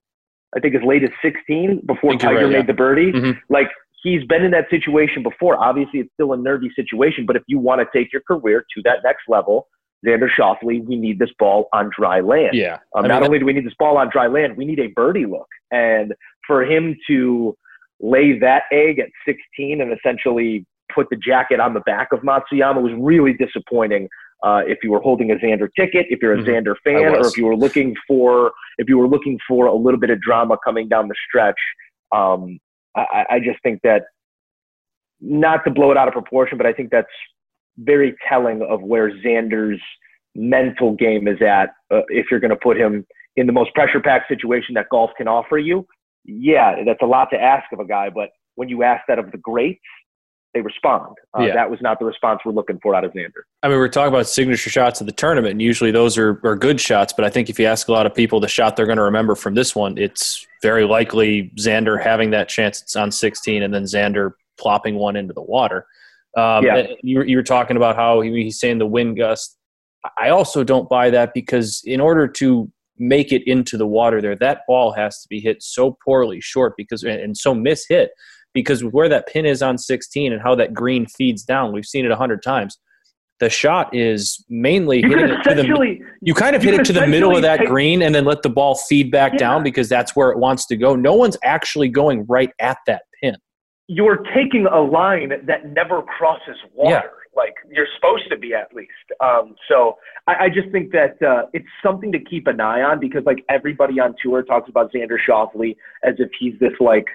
[0.55, 2.65] I think as late as 16 before Tiger right, made yeah.
[2.65, 3.11] the birdie.
[3.11, 3.37] Mhm.
[3.49, 3.67] Like
[4.03, 5.57] he's been in that situation before.
[5.57, 8.81] Obviously, it's still a nervy situation, but if you want to take your career to
[8.83, 9.67] that next level,
[10.05, 12.51] Xander Schauffele, we need this ball on dry land.
[12.53, 12.77] Yeah.
[12.95, 14.87] Um, I not only do we need this ball on dry land, we need a
[14.87, 15.47] birdie look.
[15.71, 16.13] And
[16.47, 17.57] for him to
[17.99, 22.81] lay that egg at 16 and essentially put the jacket on the back of Matsuyama
[22.81, 24.07] was really disappointing.
[24.45, 26.45] Uh, if you were holding a Xander ticket, if you're a Mhm.
[26.45, 29.99] Xander fan, or if you were looking for if you were looking for a little
[29.99, 31.59] bit of drama coming down the stretch,
[32.11, 32.59] um,
[32.95, 34.03] I, I just think that
[35.19, 37.07] not to blow it out of proportion, but I think that's
[37.77, 39.81] very telling of where Xander's
[40.35, 41.69] mental game is at.
[41.89, 43.05] Uh, if you're going to put him
[43.35, 45.87] in the most pressure packed situation that golf can offer you,
[46.25, 48.09] yeah, that's a lot to ask of a guy.
[48.09, 49.81] But when you ask that of the greats,
[50.55, 51.15] they respond.
[51.37, 51.53] Uh, Yeah.
[51.53, 53.43] That was not the response we're looking for out of Xander.
[53.61, 56.55] I mean, we're talking about signature shots of the tournament, and usually those are, are
[56.55, 57.13] good shots.
[57.13, 59.03] But I think if you ask a lot of people the shot they're going to
[59.03, 63.71] remember from this one, it's very likely Xander having that chance it's on 16 and
[63.73, 65.85] then Xander plopping one into the water.
[66.37, 66.87] Um, Yeah.
[67.03, 69.57] You, were- you were talking about how he, he's saying the wind gust.
[70.17, 74.35] I also don't buy that because in order to make it into the water there,
[74.37, 78.07] that ball has to be hit so poorly short because and and so mishit
[78.55, 82.05] because where that pin is on 16 and how that green feeds down, we've seen
[82.05, 82.79] it a hundred times.
[83.39, 86.85] The shot is mainly You hitting it to the you kind of you hit it
[86.85, 89.39] to the middle of that take- green and then let the ball feed back Yeah.
[89.39, 90.95] down because that's where it wants to go.
[90.95, 93.35] No one's actually going right at that pin.
[93.87, 96.89] you're taking a line that never crosses water.
[96.95, 97.01] Yeah.
[97.35, 98.89] Like you're supposed to be at least.
[99.21, 102.99] Um, so I, I just think that uh, it's something to keep an eye on
[103.01, 107.05] because like everybody on tour talks about Xander Schauffele as if he's this like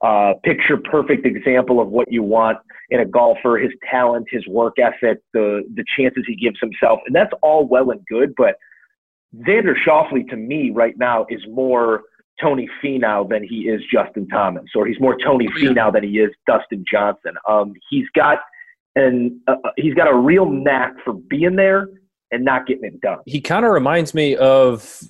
[0.00, 2.58] uh, picture perfect example of what you want
[2.90, 7.14] in a golfer, his talent, his work ethic, the the chances he gives himself, and
[7.14, 8.34] that's all well and good.
[8.36, 8.54] But
[9.36, 12.02] Xander Schauffele to me right now is more
[12.40, 16.30] Tony Finau than he is Justin Thomas, or he's more Tony Finau than he is
[16.46, 17.32] Dustin Johnson.
[17.48, 18.38] Um, he's got
[18.94, 21.88] and uh, he's got a real knack for being there
[22.30, 23.18] and not getting it done.
[23.26, 25.02] He kind of reminds me of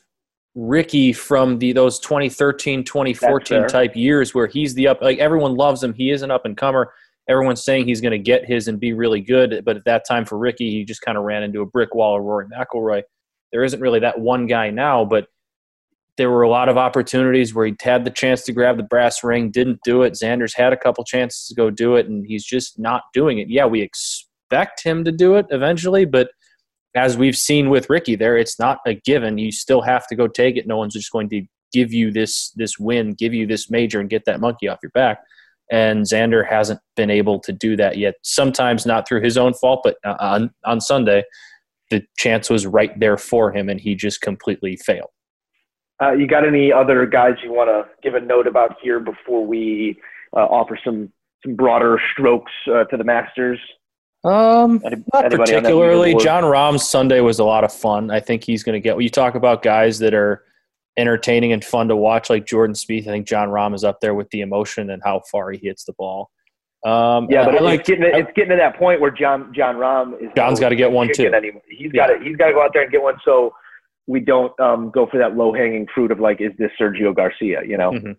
[0.55, 5.83] Rickie from the those 2013, 2014 type years where he's the up like everyone loves
[5.83, 5.93] him.
[5.93, 6.93] He is an up and comer
[7.29, 9.63] everyone's saying he's going to get his and be really good.
[9.65, 12.17] But at that time for Rickie, he just kind of ran into a brick wall
[12.17, 13.03] of Rory McIlroy.
[13.53, 15.29] There isn't really that one guy now, but
[16.17, 19.23] there were a lot of opportunities where he had the chance to grab the brass
[19.23, 20.15] ring, didn't do it.
[20.15, 23.49] Xander's had a couple chances to go do it, and he's just not doing it.
[23.49, 26.31] Yeah, we expect him to do it eventually, but
[26.99, 29.39] as we've seen with Rickie there, it's not a given.
[29.39, 30.67] You still have to go take it.
[30.67, 34.11] No one's just going to give you this this win, give you this major, and
[34.11, 35.21] get that monkey off your back.
[35.71, 38.15] And Xander hasn't been able to do that yet.
[38.23, 41.23] Sometimes not through his own fault, but uh, on on Sunday,
[41.91, 45.11] the chance was right there for him, and he just completely failed.
[46.03, 49.47] Uh, you got any other guys you want to give a note about here before
[49.47, 49.99] we
[50.37, 51.13] uh, offer some
[51.45, 53.61] some broader strokes uh, to the Masters?
[54.25, 56.15] Um, Any, not particularly.
[56.17, 58.11] Jon Rahm's Sunday was a lot of fun.
[58.11, 58.97] I think he's going to get.
[58.97, 60.45] When you talk about guys that are
[60.97, 64.15] entertaining and fun to watch, like Jordan Spieth, I think Jon Rahm is up there
[64.15, 66.31] with the emotion and how far he hits the ball.
[66.85, 69.77] Um, yeah, but it's, like, getting to, it's getting to that point where John Jon
[69.77, 70.31] Rahm is.
[70.37, 71.33] John's got to get one too.
[71.33, 71.63] Anymore.
[71.69, 73.17] He's got to he's got to go out there and get one.
[73.25, 73.53] So
[74.07, 77.63] we don't um, go for that low hanging fruit of like, is this Sergio Garcia?
[77.65, 77.93] You know.
[77.93, 78.13] Mm-hmm.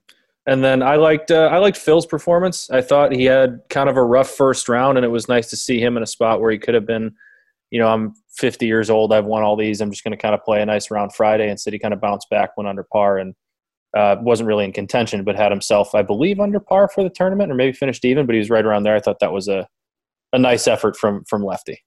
[0.50, 2.72] And then I liked uh, I liked Phil's performance.
[2.72, 5.56] I thought he had kind of a rough first round, and it was nice to
[5.56, 7.14] see him in a spot where he could have been.
[7.70, 9.14] You know, I'm 50 years old.
[9.14, 9.80] I've won all these.
[9.80, 11.52] I'm just going to kind of play a nice round Friday.
[11.52, 13.36] Instead, he kind of bounced back, went under par, and
[13.96, 17.52] uh, wasn't really in contention, but had himself, I believe, under par for the tournament,
[17.52, 18.26] or maybe finished even.
[18.26, 18.96] But he was right around there.
[18.96, 19.68] I thought that was a
[20.34, 21.80] a nice effort from from Lefty.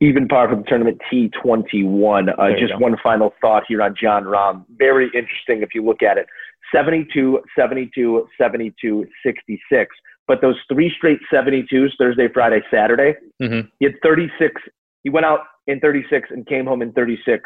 [0.00, 2.34] Even par for the tournament T21.
[2.36, 4.64] Uh, just one final thought here on Jon Rahm.
[4.76, 6.26] Very interesting if you look at it.
[6.74, 9.96] 72, 72, 72, 66.
[10.26, 13.68] But those three straight 72s, Thursday, Friday, Saturday, mm-hmm.
[13.78, 14.60] he had 36.
[15.02, 17.42] He went out in 36 and came home in 36,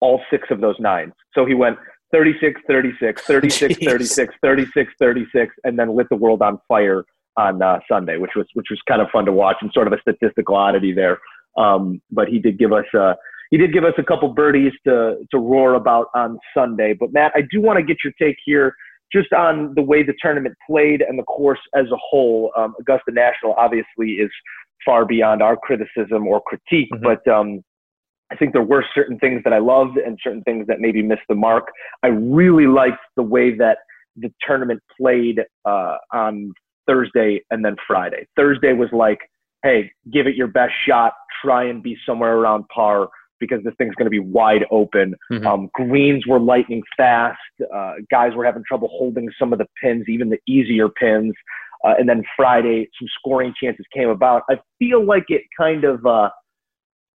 [0.00, 1.12] all six of those nines.
[1.34, 1.78] So he went
[2.12, 7.04] 36, 36, 36, 36, 36, 36, and then lit the world on fire
[7.36, 9.92] on uh, Sunday, which was which was kind of fun to watch and sort of
[9.92, 11.18] a statistical oddity there.
[11.58, 13.14] Um, but he did give us uh,
[13.50, 16.94] he did give us a couple birdies to to roar about on Sunday.
[16.94, 18.74] But Matt, I do want to get your take here
[19.12, 22.52] just on the way the tournament played and the course as a whole.
[22.56, 24.30] Um, Augusta National obviously is
[24.84, 27.04] far beyond our criticism or critique, mm-hmm.
[27.04, 27.62] but um,
[28.30, 31.22] I think there were certain things that I loved and certain things that maybe missed
[31.28, 31.68] the mark.
[32.02, 33.78] I really liked the way that
[34.16, 36.52] the tournament played uh, on
[36.86, 38.26] Thursday and then Friday.
[38.36, 39.18] Thursday was like,
[39.62, 41.12] hey, give it your best shot,
[41.44, 43.08] try and be somewhere around par
[43.40, 45.14] because this thing's going to be wide open.
[45.30, 45.46] Mm-hmm.
[45.46, 47.38] Um, greens were lightning fast.
[47.74, 51.34] Uh, guys were having trouble holding some of the pins, even the easier pins.
[51.84, 54.42] Uh, and then Friday, some scoring chances came about.
[54.50, 56.30] I feel like it kind of uh,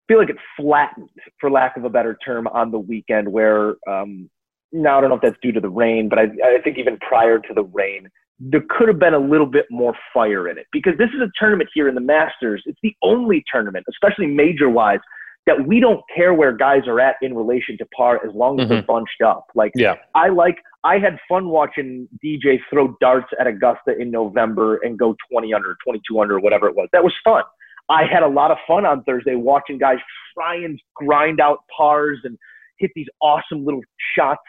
[0.08, 3.32] feel like it flattened, for lack of a better term, on the weekend.
[3.32, 4.30] Where um,
[4.72, 6.98] now I don't know if that's due to the rain, but I, I think even
[7.00, 8.08] prior to the rain,
[8.40, 11.32] there could have been a little bit more fire in it because this is a
[11.40, 12.64] tournament here in the Masters.
[12.66, 15.00] It's the only tournament, especially major wise,
[15.48, 18.66] that we don't care where guys are at in relation to par as long as
[18.66, 18.74] mm-hmm.
[18.74, 19.48] they're bunched up.
[19.56, 19.96] Like, yeah.
[20.14, 25.16] I like, I had fun watching DJ throw darts at Augusta in November and go
[25.32, 26.90] 20 under, 22 under, whatever it was.
[26.92, 27.44] That was fun.
[27.90, 29.98] I had a lot of fun on Thursday watching guys
[30.36, 32.38] try and grind out pars and
[32.78, 33.82] hit these awesome little
[34.16, 34.42] shots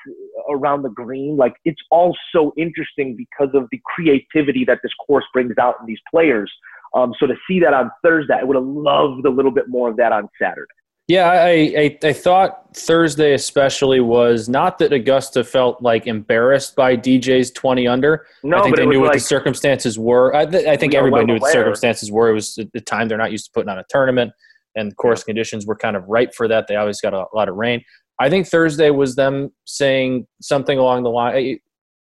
[0.51, 1.37] around the green.
[1.37, 5.87] Like, it's all so interesting because of the creativity that this course brings out in
[5.87, 6.53] these players.
[6.95, 9.89] Um, so to see that on Thursday, I would have loved a little bit more
[9.89, 10.69] of that on Saturday.
[11.09, 16.97] Yeah, I, I, I thought Thursday especially was not that Augusta felt like embarrassed by
[16.97, 18.27] DJ's twenty under.
[18.45, 20.35] No, I think they knew what like, the circumstances were.
[20.35, 22.31] I, I think everybody knew what the circumstances were.
[22.31, 24.33] It was the time they're not used to putting on a tournament,
[24.77, 26.67] and course conditions were kind of ripe for that.
[26.69, 27.83] They always got a lot of rain.
[28.21, 31.59] I think Thursday was them saying something along the line,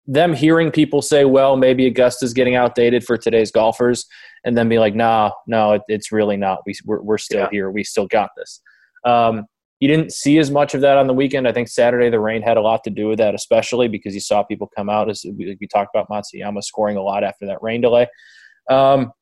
[0.07, 4.05] them hearing people say, "Well, maybe Augusta's getting outdated for today's golfers,"
[4.44, 6.59] and then be like, "Nah, no, it, it's really not.
[6.66, 7.48] We, we're, we're still yeah.
[7.50, 7.70] here.
[7.70, 8.61] We still got this."
[9.05, 9.47] Um,
[9.81, 11.49] you didn't see as much of that on the weekend.
[11.49, 14.21] I think Saturday the rain had a lot to do with that, especially because you
[14.21, 17.61] saw people come out as we, we talked about Matsuyama scoring a lot after that
[17.62, 18.07] rain delay.
[18.71, 19.12] Um,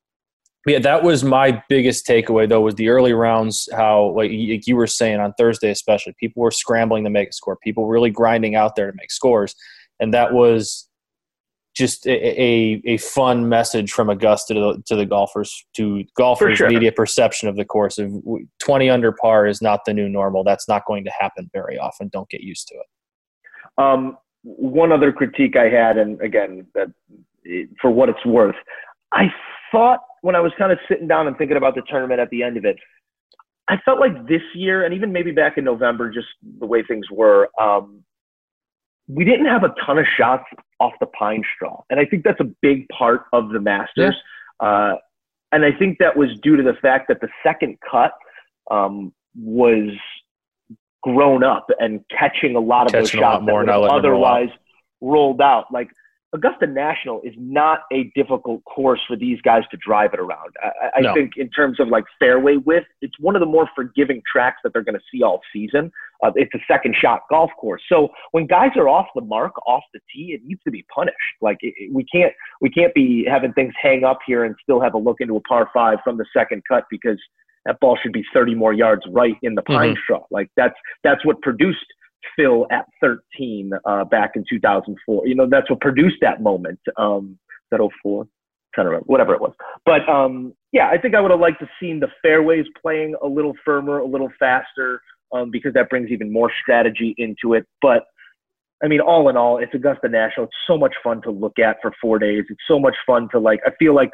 [0.67, 3.71] yeah, that was my biggest takeaway though was the early rounds.
[3.73, 7.57] How like you were saying on Thursday, especially people were scrambling to make a score.
[7.57, 9.55] People really grinding out there to make scores,
[9.99, 10.90] and that was
[11.75, 16.59] just a, a, a, fun message from Augusta to the, to the golfers, to golfers'
[16.59, 16.69] sure.
[16.69, 17.99] media perception of the course.
[17.99, 18.13] Of
[18.59, 20.43] 20 under par is not the new normal.
[20.43, 22.09] That's not going to happen very often.
[22.09, 23.83] Don't get used to it.
[23.83, 26.89] Um, one other critique I had, and again, that
[27.81, 28.57] for what it's worth,
[29.13, 29.27] I
[29.71, 32.43] thought when I was kind of sitting down and thinking about the tournament at the
[32.43, 32.77] end of it,
[33.69, 36.27] I felt like this year, and even maybe back in November, just
[36.59, 38.03] the way things were, um,
[39.15, 40.45] we didn't have a ton of shots
[40.79, 41.83] off the pine straw.
[41.91, 44.15] And I think that's a big part of the Masters.
[44.63, 44.69] Yeah.
[44.69, 44.95] Uh,
[45.53, 48.13] and I think that was due to the fact that the second cut
[48.71, 49.91] um, was
[51.03, 53.83] grown up and catching a lot of those Catching shots that more, would not have
[53.83, 54.39] letting them roll out.
[54.39, 54.59] otherwise
[55.01, 55.65] rolled out.
[55.73, 55.89] Like
[56.33, 60.55] Augusta National is not a difficult course for these guys to drive it around.
[60.63, 61.13] I, I No.
[61.13, 64.73] think in terms of like fairway width, it's one of the more forgiving tracks that
[64.73, 65.91] they're going to see all season.
[66.23, 67.83] Uh, it's a second shot golf course.
[67.89, 71.17] So when guys are off the mark, off the tee, it needs to be punished.
[71.41, 74.81] Like it, it- we can't we can't be having things hang up here and still
[74.81, 77.19] have a look into a par five from the second cut because
[77.67, 80.25] that ball should be 30 more yards right in the pine straw.
[80.31, 81.85] Like that's that's what produced
[82.37, 85.27] Phil at 13 uh, back in 2004.
[85.27, 86.81] You know, that's what produced that moment.
[86.97, 87.39] Um,
[87.71, 88.27] that 04?
[88.75, 89.53] Trying to remember, whatever it was.
[89.85, 93.27] But um, yeah, I think I would have liked to seen the fairways playing a
[93.27, 95.03] little firmer, a little faster,
[95.33, 97.67] um, because that brings even more strategy into it.
[97.83, 98.05] But
[98.83, 100.47] I mean, all in all, it's Augusta National.
[100.47, 102.45] It's so much fun to look at for four days.
[102.49, 103.61] It's so much fun to like.
[103.67, 104.11] I feel like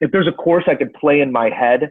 [0.00, 1.90] if there's a course I could play in my head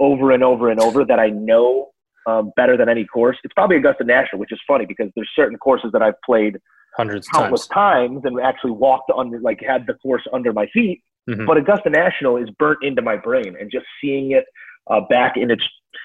[0.00, 1.90] over and over and over that I know
[2.28, 5.56] um, better than any course, it's probably Augusta National, which is funny because there's certain
[5.58, 6.58] courses that I've played
[6.96, 8.22] hundreds of countless times.
[8.22, 11.00] times and actually walked under, like had the course under my feet.
[11.28, 11.46] Mhm.
[11.46, 14.44] But Augusta National is burnt into my brain, and just seeing it
[14.90, 15.64] uh, back in its,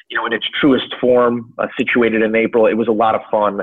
[0.10, 3.22] you know, in its truest form, uh, situated in April, it was a lot of
[3.32, 3.62] fun.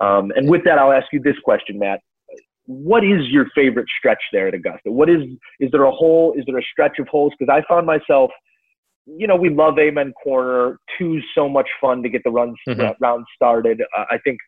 [0.00, 2.00] Um, and with that, I'll ask you this question, Matt.
[2.66, 4.92] What is your favorite stretch there at Augusta?
[4.92, 5.22] What is,
[5.58, 6.34] is there a hole?
[6.38, 7.32] Is there a stretch of holes?
[7.36, 8.30] Because I found myself,
[9.06, 10.78] you know, we love Amen Corner.
[10.98, 12.80] Two's so much fun to get the runs Mhm.
[12.80, 13.82] uh, round started.
[13.96, 14.38] Uh, I think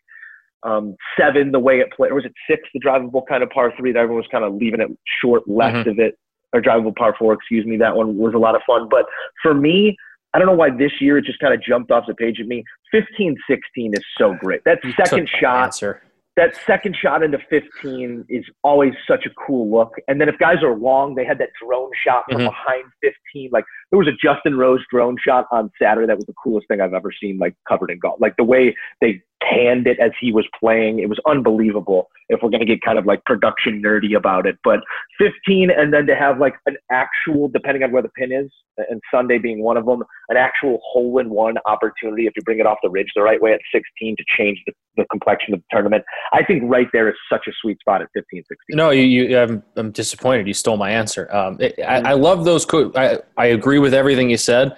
[0.65, 3.73] um, seven, the way it played, or was it six, the drivable kind of par
[3.77, 4.87] three that everyone was kind of leaving it
[5.21, 5.91] short left Mhm.
[5.91, 6.17] of it,
[6.53, 7.75] or drivable par four, excuse me.
[7.75, 8.87] That one was a lot of fun.
[8.89, 9.05] But
[9.41, 9.97] for me,
[10.33, 12.47] I don't know why this year it just kind of jumped off the page at
[12.47, 12.63] me.
[12.91, 14.63] 15 16 is so great.
[14.63, 16.01] That second shot, answer.
[16.37, 19.95] that second shot into 15 is always such a cool look.
[20.07, 22.45] And then if guys are long, they had that drone shot from Mhm.
[22.45, 23.49] behind 15.
[23.51, 26.81] Like there was a Justin Rose drone shot on Saturday that was the coolest thing
[26.81, 28.19] I've ever seen, like covered in golf.
[28.19, 32.09] Like the way they panned it as he was playing, it was unbelievable.
[32.27, 34.79] If we're gonna get kind of like production nerdy about it, but
[35.19, 39.01] 15 and then to have like an actual, depending on where the pin is, and
[39.11, 42.65] Sunday being one of them, an actual hole in one opportunity if you bring it
[42.65, 45.65] off the ridge the right way at 16 to change the, the complexion of the
[45.71, 46.03] tournament.
[46.31, 48.57] I think right there is such a sweet spot at 15, 16.
[48.75, 50.47] No, you, you I'm, I'm disappointed.
[50.47, 51.33] You stole my answer.
[51.33, 52.65] Um, it, I, I love those.
[52.65, 54.75] Co- I, I agree with everything you said.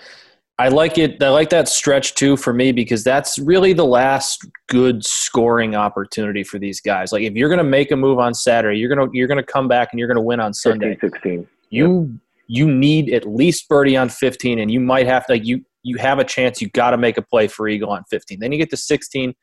[0.57, 1.21] I like it.
[1.21, 6.43] I like that stretch too for me because that's really the last good scoring opportunity
[6.43, 7.11] for these guys.
[7.11, 9.43] Like if you're going to make a move on Saturday, you're going to you're going
[9.43, 10.97] to come back and you're going to win on 15, Sunday.
[11.01, 11.47] 16.
[11.69, 15.65] You you need at least birdie on 15, and you might have to like you
[15.83, 16.61] you have a chance.
[16.61, 18.39] You got to make a play for eagle on 15.
[18.39, 19.35] Then you get to 16.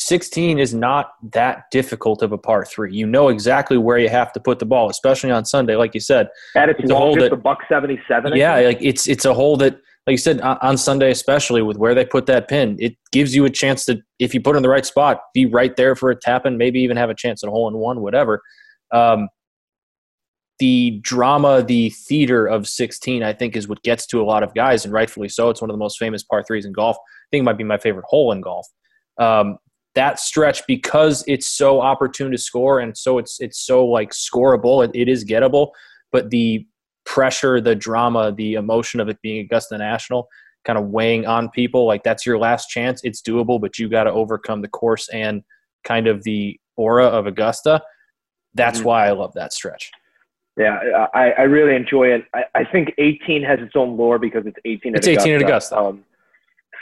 [0.00, 2.94] 16 is not that difficult of a par three.
[2.94, 5.98] You know exactly where you have to put the ball, especially on Sunday, like you
[6.00, 6.28] said.
[6.54, 8.36] At its It's a hole longest, that- a buck 77.
[8.36, 9.74] Yeah, like it's it's a hole that,
[10.06, 13.34] like you said, on, on Sunday, especially with where they put that pin, it gives
[13.34, 15.96] you a chance to, if you put it in the right spot, be right there
[15.96, 18.40] for a tap and maybe even have a chance at a hole in one, whatever.
[18.92, 19.28] Um,
[20.60, 24.54] the drama, the theater of 16, I think, is what gets to a lot of
[24.54, 25.50] guys, and rightfully so.
[25.50, 26.96] It's one of the most famous par threes in golf.
[26.96, 28.66] I think it might be my favorite hole in golf.
[29.18, 29.58] Um,
[29.94, 34.84] that stretch, because it's so opportune to score, and so it's it's so like scoreable,
[34.84, 35.70] it, it is gettable.
[36.12, 36.66] But the
[37.04, 40.28] pressure, the drama, the emotion of it being Augusta National
[40.64, 43.00] kind of weighing on people, like that's your last chance.
[43.04, 45.42] It's doable, but you got to overcome the course and
[45.84, 47.82] kind of the aura of Augusta.
[48.54, 48.84] That's Mhm.
[48.84, 49.90] why I love that stretch.
[50.58, 52.24] Yeah, I, I really enjoy it.
[52.34, 55.42] I, I think 18 has its own lore because it's 18 at It's 18 at
[55.42, 55.78] Augusta.
[55.78, 56.04] Um,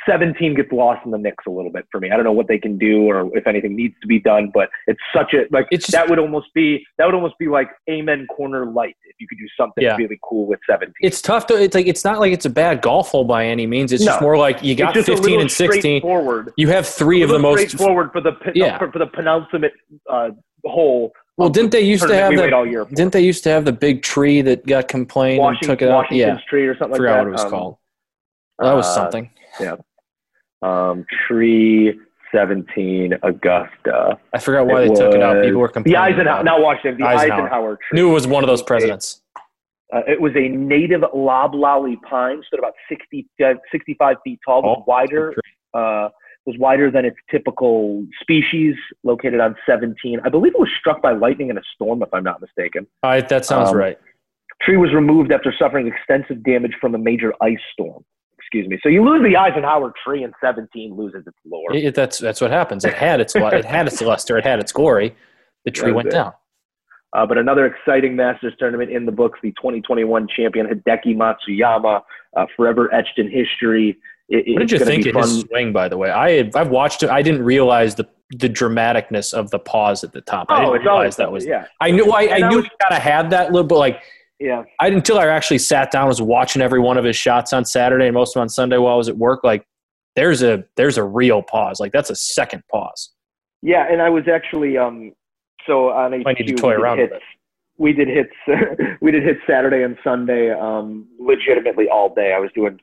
[0.08, 2.10] 17 gets lost in the mix a little bit for me.
[2.10, 4.68] I don't know what they can do or if anything needs to be done, but
[4.86, 7.68] it's such a like It's just- that would almost be that would almost be like
[7.90, 9.96] Amen Corner Light if you could do something Yeah.
[9.96, 10.92] really cool with 17.
[11.00, 11.60] It's tough to.
[11.62, 13.92] It's like it's not like it's a bad golf hole by any means.
[13.92, 16.00] It's just more like you got It's just a 15 and 16.
[16.02, 16.52] Forward.
[16.56, 17.58] You have three of the most.
[17.68, 18.78] straightforward for the Yeah.
[18.78, 19.72] for, for the penultimate
[20.08, 20.30] uh,
[20.64, 21.12] hole.
[21.38, 22.52] Well, didn't they used to have we that?
[22.54, 22.86] all year.
[22.86, 25.90] Didn't they used to have the big tree that got complained Washington, and took it
[25.92, 26.10] out?
[26.10, 27.22] Yeah, tree or something I forgot like that.
[27.24, 27.76] what it was Um, called.
[28.58, 29.30] That was uh, something.
[30.62, 31.98] Um, tree
[32.34, 34.18] 17 Augusta.
[34.32, 35.42] I forgot why it they took it out.
[35.42, 35.94] People were complaining.
[35.94, 36.00] The.
[36.00, 37.40] Eisenhower, not Washington, the Eisenhower.
[37.42, 37.96] Eisenhower, tree.
[38.00, 39.20] Knew it was one of those presidents.
[39.92, 44.78] Uh, it was a native loblolly pine, stood about 60, uh, 65 feet tall, was
[44.80, 45.32] Oh, wider,
[45.74, 46.08] uh,
[46.44, 48.74] was wider than its typical species,
[49.04, 50.20] located on 17.
[50.24, 52.86] I believe it was struck by lightning in a storm, if I'm not mistaken.
[53.04, 53.98] All right, that sounds Um, right.
[54.62, 58.04] Tree was removed after suffering extensive damage from a major ice storm.
[58.56, 58.78] Excuse me.
[58.82, 61.74] So you lose the Eisenhower tree, and 17 loses its lore.
[61.74, 62.84] It, that's that's what happens.
[62.86, 64.38] It had its it had its luster.
[64.38, 65.14] It had its glory.
[65.66, 66.12] The tree went it.
[66.12, 66.32] down.
[67.12, 72.02] Uh, but another exciting Masters tournament in the books, the 2021 champion Hideki Matsuyama,
[72.36, 73.96] uh, forever etched in history.
[74.28, 75.72] It, What did you think of his swing?
[75.72, 77.10] By the way, I I've watched it.
[77.10, 80.46] I didn't realize the the dramaticness of the pause at the top.
[80.48, 81.46] I Oh, didn't it's always realize that was.
[81.46, 82.10] yeah, I knew.
[82.10, 84.02] I, I knew was- he kind of had that little, but like
[84.38, 84.64] yeah.
[84.80, 88.06] I until I actually sat down, was watching every one of his shots on Saturday
[88.06, 89.40] and most of them on Sunday while I was at work.
[89.44, 89.66] Like
[90.14, 91.80] there's a there's a real pause.
[91.80, 93.10] Like that's a second pause.
[93.62, 95.12] Yeah, and I was actually um
[95.66, 97.24] so on HQ Might need to toy we did with hits.
[97.78, 98.32] We did hits.
[99.00, 100.50] we did hits Saturday and Sunday.
[100.50, 102.32] Um, legitimately all day.
[102.34, 102.78] I was doing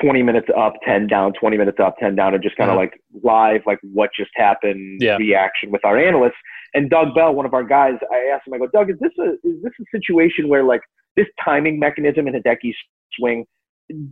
[0.00, 2.84] 20 minutes up, 10 down, 20 minutes up, 10 down, and just kind of Uh-huh.
[2.84, 5.16] like live, like what just happened, Yeah.
[5.16, 6.36] reaction with our analysts.
[6.74, 9.12] And Doug Bell, one of our guys, I asked him, I go, Doug, is this
[9.18, 10.80] a is this a situation where like
[11.16, 12.76] this timing mechanism in Hideki's
[13.18, 13.44] swing?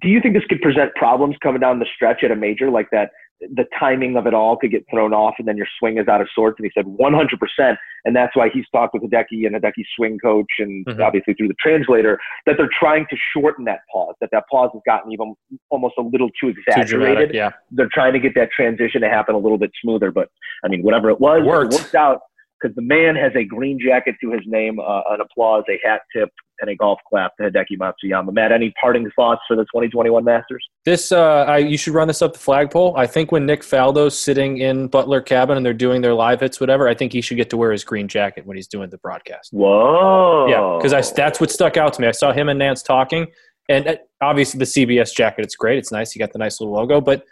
[0.01, 2.89] Do you think this could present problems coming down the stretch at a major like
[2.91, 3.11] that?
[3.41, 6.21] The timing of it all could get thrown off, and then your swing is out
[6.21, 6.59] of sorts.
[6.59, 10.49] And he said 100%, and that's why he's talked with Hideki and Hideki's swing coach,
[10.59, 11.01] and Mhm.
[11.01, 14.17] obviously through the translator, that they're trying to shorten that pause.
[14.21, 15.35] That that pause has gotten even
[15.71, 16.89] almost a little too Too exaggerated
[17.31, 17.33] dramatic.
[17.33, 17.51] Yeah.
[17.71, 20.11] they're trying to get that transition to happen a little bit smoother.
[20.11, 20.29] But
[20.65, 21.75] I mean, whatever it was, It worked.
[21.75, 22.23] it worked out
[22.61, 26.01] because the man has a green jacket to his name, uh, an applause, a hat
[26.15, 26.31] tip,
[26.61, 28.33] and a golf clap to Hideki Matsuyama.
[28.33, 30.65] Matt, any parting thoughts for the 2021 Masters?
[30.85, 32.97] This, uh, I, you should run this up the flagpole.
[32.97, 36.61] I think when Nick Faldo's sitting in Butler cabin and they're doing their live hits,
[36.61, 38.99] whatever, I think he should get to wear his green jacket when he's doing the
[38.99, 39.53] broadcast.
[39.53, 40.47] Whoa!
[40.49, 42.09] Yeah, because I that's what stuck out to me.
[42.09, 43.27] I saw him and Nantz talking,
[43.69, 45.45] and uh, obviously the CBS jacket.
[45.45, 45.79] It's great.
[45.79, 46.15] It's nice.
[46.15, 47.25] You got the nice little logo, but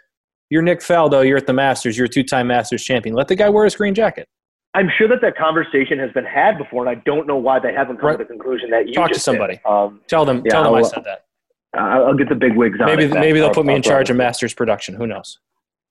[0.49, 1.27] you're Nick Faldo.
[1.27, 1.97] You're at the Masters.
[1.97, 3.15] You're a two-time Masters champion.
[3.15, 4.29] Let the guy wear his green jacket.
[4.77, 7.73] I'm sure that that conversation has been had before, and I don't know why they
[7.73, 8.17] haven't come Right.
[8.19, 9.59] to the conclusion that you Talk to somebody.
[9.65, 10.43] Um, Tell them.
[10.45, 11.23] Yeah, tell them I I'll- said that.
[11.73, 12.85] I'll get the big wigs on.
[12.85, 14.93] Maybe it, maybe they'll I'll- put me I'll in charge of Masters production.
[14.95, 15.39] Who knows?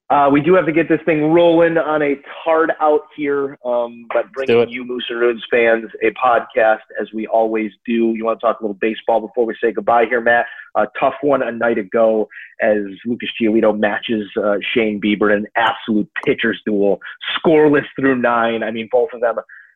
[0.09, 4.07] Uh, we do have to get this thing rolling on a hard out here, um,
[4.14, 8.14] but bringing you Moose and Mooseroos fans a podcast as we always do.
[8.16, 10.46] You want to talk a little baseball before we say goodbye here, Matt?
[10.76, 12.28] A tough one a night ago
[12.62, 17.00] as Lucas Giolito matches uh, Shane Bieber in an absolute pitcher's duel,
[17.44, 18.62] scoreless through nine.
[18.62, 19.34] I mean, both of them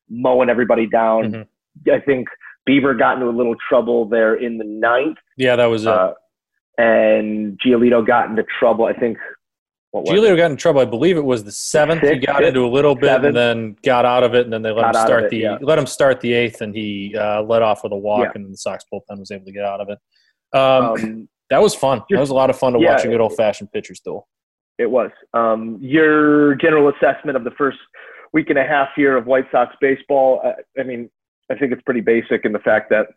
[0.08, 1.32] mowing everybody down.
[1.32, 1.46] Mhm.
[1.92, 2.28] I think
[2.68, 5.88] Bieber got into a little trouble there in the ninth, Yeah, that was it.
[5.88, 6.14] uh,
[6.78, 8.84] and Giolito got into trouble.
[8.84, 9.18] I think.
[9.92, 10.06] What?
[10.06, 10.80] Giolito got in trouble.
[10.80, 12.02] I believe it was the seventh.
[12.02, 13.26] he got fifth, into a little bit seventh.
[13.26, 15.58] and then got out of it, and then they let him start it, the yeah.
[15.60, 18.30] let him start the eighth, and he uh, let off with a walk, Yeah.
[18.36, 19.98] and the Sox bullpen was able to get out of it.
[20.56, 22.02] Um, Um, that was fun.
[22.10, 22.92] That was a lot of fun to Yeah.
[22.92, 24.28] watch a good old fashioned pitcher's duel.
[24.78, 25.10] It was.
[25.34, 27.78] Um, your general assessment of the first
[28.32, 30.40] week and a half here of White Sox baseball.
[30.44, 31.10] Uh, I mean,
[31.50, 33.08] I think it's pretty basic in the fact that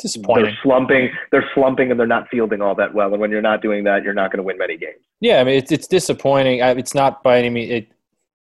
[0.00, 0.44] Disappointing.
[0.46, 1.10] they're slumping.
[1.30, 3.12] They're slumping and they're not fielding all that well.
[3.12, 4.98] And when you're not doing that, you're not going to win many games.
[5.20, 6.62] Yeah, I mean it's it's disappointing.
[6.62, 7.70] I, it's not by any means.
[7.70, 7.92] It,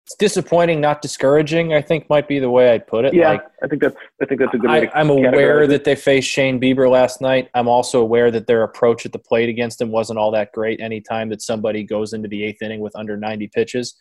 [0.07, 1.73] it's disappointing, not discouraging.
[1.75, 3.13] I think might be the way I'd put it.
[3.13, 3.95] Yeah, Like, I think that's.
[4.21, 4.89] I think that's a good way.
[4.89, 7.49] I, I'm aware that they faced Shane Bieber last night.
[7.53, 10.81] I'm also aware that their approach at the plate against him wasn't all that great.
[10.81, 13.95] Anytime that somebody goes into the eighth inning with under 90 pitches,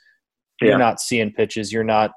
[0.62, 0.68] Yeah.
[0.70, 1.70] you're not seeing pitches.
[1.70, 2.12] You're not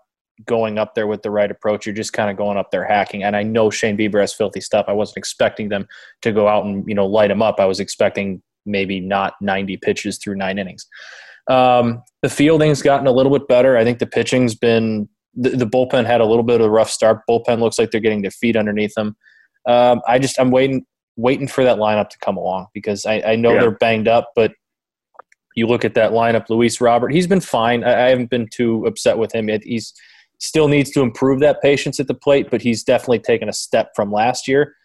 [0.45, 1.85] going up there with the right approach.
[1.85, 3.23] You're just kind of going up there hacking.
[3.23, 4.85] And I know Shane Bieber has filthy stuff.
[4.87, 5.87] I wasn't expecting them
[6.21, 7.59] to go out and you know light him up.
[7.59, 10.87] I was expecting maybe not 90 pitches through nine innings.
[11.49, 13.77] Um, the fielding's gotten a little bit better.
[13.77, 16.89] I think the pitching's been the, the bullpen had a little bit of a rough
[16.89, 17.21] start.
[17.29, 19.15] Bullpen looks like they're getting their feet underneath them.
[19.67, 23.35] Um, I just I'm waiting waiting for that lineup to come along because I, I
[23.35, 23.61] know Yeah.
[23.61, 24.51] they're banged up, but
[25.55, 27.83] you look at that lineup, Luis Robert, he's been fine.
[27.83, 29.47] I, I haven't been too upset with him.
[29.63, 29.93] He's
[30.43, 33.91] still needs to improve that patience at the plate, but he's definitely taken a step
[33.95, 34.75] from last year.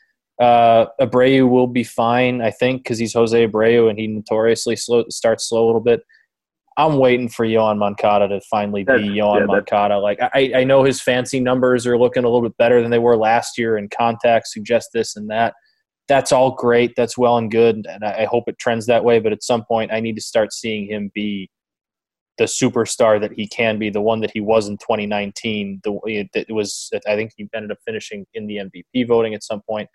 [0.40, 5.04] Uh, Abreu will be fine, I think, because he's Jose Abreu and he notoriously slow,
[5.11, 6.00] starts slow a little bit.
[6.76, 9.98] I'm waiting for Yoan Moncada to finally be That's- Yoan yeah, Moncada.
[9.98, 13.00] Like I, I know his fancy numbers are looking a little bit better than they
[13.00, 15.54] were last year, and contacts suggest this and that.
[16.06, 16.94] That's all great.
[16.96, 19.18] That's well and good, and I I hope it trends that way.
[19.18, 21.50] But at some point, I need to start seeing him be
[22.39, 25.80] the superstar that he can be, the one that he was in 2019.
[25.84, 29.61] The that was, I think he ended up finishing in the MVP voting at some
[29.68, 29.89] point.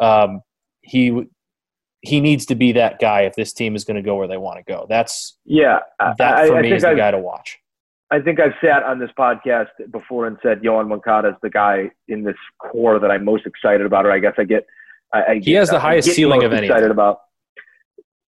[0.00, 0.40] Um,
[0.82, 1.24] he
[2.02, 4.36] he needs to be that guy if this team is going to go where they
[4.36, 4.86] want to go.
[4.88, 7.58] That's Yeah, I- that I, for I me think is the I've- guy to watch.
[8.12, 11.90] I think I've sat on this podcast before and said Yoan Moncada is the guy
[12.06, 14.64] in this core that I'm most excited about, or I guess I get.
[15.12, 16.68] I, I He get- has the I highest ceiling of any.
[16.68, 17.22] Excited about.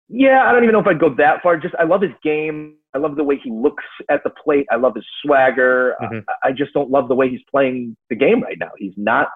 [0.09, 1.57] Yeah, I don't even know if I'd go that far.
[1.57, 2.76] Just I love his game.
[2.93, 4.67] I love the way he looks at the plate.
[4.71, 5.95] I love his swagger.
[6.01, 6.23] Mhm.
[6.43, 8.69] I, I just don't love the way he's playing the game right now.
[8.77, 9.29] He's not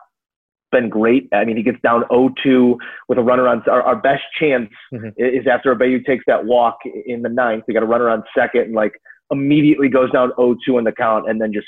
[0.71, 1.27] been great.
[1.33, 2.75] I mean, he gets down 0-2
[3.07, 3.63] with a runner on.
[3.69, 5.13] Our, our best chance Mhm.
[5.17, 7.63] is after Abreu takes that walk in the ninth.
[7.67, 8.91] We got a runner on second and like
[9.31, 11.67] immediately goes down 0-2 in the count and then just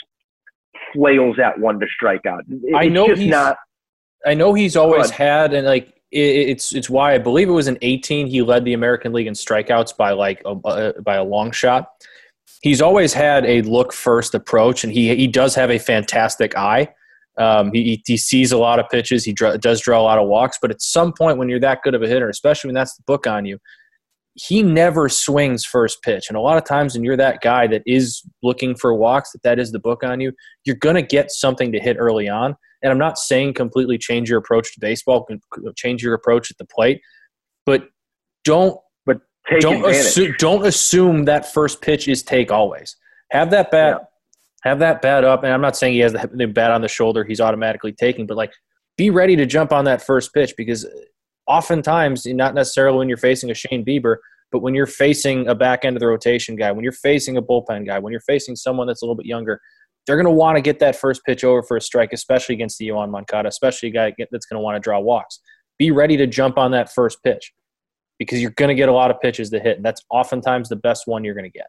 [0.94, 2.44] flails at one to strike out.
[2.50, 3.58] It- I know he's- not.
[4.26, 7.78] I know he's always had, and like it's it's why I believe it was in
[7.82, 10.56] 18 he led the American League in strikeouts by like a,
[11.02, 11.90] by a long shot.
[12.62, 16.90] He's always had a look first approach, and he he does have a fantastic eye.
[17.38, 19.24] Um, he he sees a lot of pitches.
[19.24, 21.84] He dr- does draw a lot of walks, but at some point when you're that
[21.84, 23.60] good of a hitter, especially when that's the book on you,
[24.34, 26.28] he never swings first pitch.
[26.28, 29.44] And a lot of times when you're that guy that is looking for walks, that
[29.44, 30.34] that is the book on you,
[30.66, 32.56] you're going to get something to hit early on.
[32.82, 35.28] And I'm not saying completely change your approach to baseball,
[35.76, 37.02] change your approach at the plate,
[37.66, 37.88] but
[38.44, 38.80] don't
[39.50, 42.96] Take don't assume, don't assume that first pitch is take always.
[43.32, 44.10] Have that bat,
[44.64, 46.88] have that bat up, and I'm not saying he has the, the bat on the
[46.88, 47.24] shoulder.
[47.24, 48.54] He's automatically taking, but like
[48.98, 50.86] be ready to jump on that first pitch because
[51.48, 54.18] oftentimes, not necessarily when you're facing a Shane Bieber,
[54.52, 57.42] but when you're facing a back end of the rotation guy, when you're facing a
[57.42, 59.62] bullpen guy, when you're facing someone that's a little bit younger,
[60.06, 62.78] they're going to want to get that first pitch over for a strike, especially against
[62.80, 65.40] the Yoan Moncada, especially a guy that's going to want to draw walks.
[65.78, 67.54] Be ready to jump on that first pitch
[68.18, 70.76] because you're going to get a lot of pitches to hit, and that's oftentimes the
[70.76, 71.68] best one you're going to get.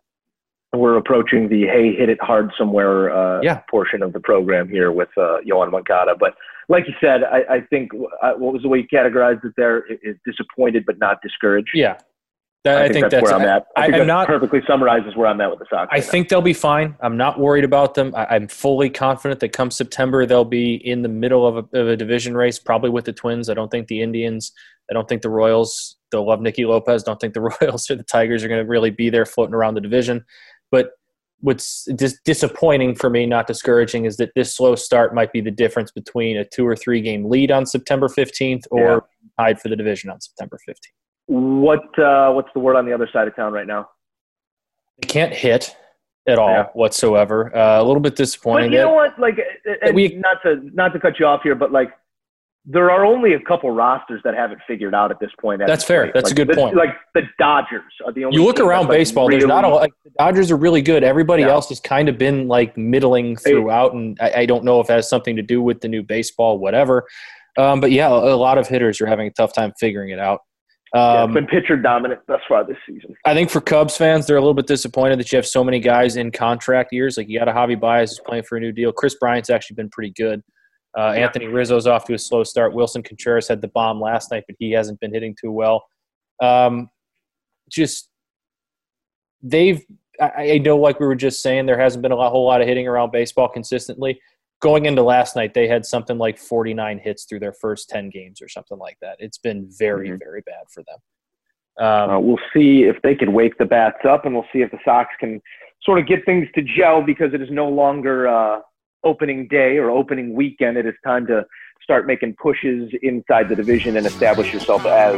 [0.72, 3.60] We're approaching the hey, hit it hard somewhere uh, Yeah.
[3.68, 6.14] portion of the program here with uh, Yoan Moncada.
[6.18, 6.34] But
[6.68, 7.90] like you said, I, I think
[8.22, 11.70] uh, what was the way you categorized it there is disappointed but not discouraged.
[11.74, 11.96] Yeah,
[12.64, 13.64] That- I, think, that's, where I'm at.
[13.74, 14.26] I, I, think am that not.
[14.26, 15.88] perfectly summarizes where I'm at with the Sox.
[15.90, 16.11] I right now.
[16.11, 16.94] think they'll be fine.
[17.00, 18.14] I'm not worried about them.
[18.14, 21.88] I, I'm fully confident that come September they'll be in the middle of a, of
[21.88, 23.48] a division race, probably with the Twins.
[23.48, 24.52] I don't think the Indians.
[24.90, 25.96] I don't think the Royals.
[26.12, 27.02] They'll love Nicky Lopez.
[27.02, 29.74] Don't think the Royals or the Tigers are going to really be there floating around
[29.74, 30.22] the division.
[30.70, 30.90] But
[31.40, 35.50] what's dis- disappointing for me, not discouraging, is that this slow start might be the
[35.50, 38.80] difference between a two or three game lead on September 15th or
[39.38, 39.44] Yeah.
[39.44, 40.74] tied for the division on September 15th.
[41.30, 43.88] What uh, what's the word on the other side of town right now?
[45.00, 45.76] They can't hit
[46.26, 46.66] at all Yeah.
[46.74, 47.56] whatsoever.
[47.56, 48.70] Uh, a little bit disappointing.
[48.70, 49.16] But you That- know what?
[49.20, 49.38] Like,
[49.94, 51.92] we- not to not to cut you off here, but like,
[52.64, 55.62] there are only a couple rosters that haven't figured out at this point.
[55.64, 56.10] That's fair.
[56.12, 56.74] That's a good the- point.
[56.74, 58.36] Like the Dodgers are the only.
[58.36, 59.30] you look around that's, like, baseball.
[59.30, 61.04] There's not a really- like the Dodgers are really good.
[61.04, 61.50] Everybody Yeah.
[61.50, 64.94] else has kind of been like middling throughout, and I, I don't know if that
[64.94, 67.06] has something to do with the new baseball, whatever.
[67.56, 70.40] Um, but yeah, a lot of hitters are having a tough time figuring it out.
[70.95, 73.14] Yeah, Um, it's been pitcher dominant thus far this season.
[73.24, 75.78] I think for Cubs fans, they're a little bit disappointed that you have so many
[75.78, 77.16] guys in contract years.
[77.16, 78.93] Like you got a Javi Baez who's playing for a new deal.
[78.93, 80.43] Kris Bryant's actually been pretty good.
[80.99, 81.26] Uh, Yeah.
[81.26, 82.74] Anthony Rizzo's off to a slow start.
[82.74, 85.84] Willson Contreras had the bomb last night, but he hasn't been hitting too well.
[86.43, 86.91] Um,
[87.70, 88.09] just
[89.43, 89.80] they've.
[90.20, 92.61] I, I know, like we were just saying, there hasn't been a lot, whole lot
[92.61, 94.20] of hitting around baseball consistently.
[94.61, 98.42] Going into last night, they had something like 49 hits through their first 10 games
[98.42, 99.16] or something like that.
[99.18, 100.18] It's been very, Mhm.
[100.18, 100.98] very bad for them.
[101.78, 104.70] Um, Uh, we'll see if they can wake the bats up, and we'll see if
[104.70, 105.40] the Sox can
[105.82, 108.61] sort of get things to gel because it is no longer uh,
[109.02, 110.76] opening day or opening weekend.
[110.76, 111.46] It is time to
[111.82, 115.14] start making pushes inside the division and establish yourself as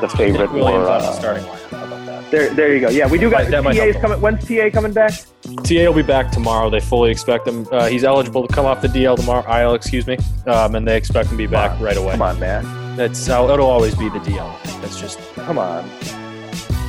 [0.00, 0.50] the favorite.
[0.50, 2.01] Or, Williams the uh, starting lineup.
[2.30, 2.88] There, there you go.
[2.88, 4.20] Yeah, we do got That might TA's coming.
[4.20, 5.12] When's TA coming back?
[5.64, 6.70] TA will be back tomorrow.
[6.70, 7.66] They fully expect him.
[7.70, 9.44] Uh, he's eligible to come off the DL tomorrow.
[9.60, 10.16] IL, excuse me.
[10.46, 12.12] Um, and they expect him to be back right away.
[12.12, 12.96] Come on, man.
[12.96, 14.80] That's how it'll always be the DL.
[14.80, 15.88] That's just Come on.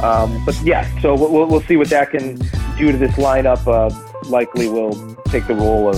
[0.02, 2.36] Um, but yeah, so we'll, we'll- see what that can
[2.78, 3.66] do to this lineup.
[3.68, 3.90] Uh,
[4.30, 5.96] likely will take the role of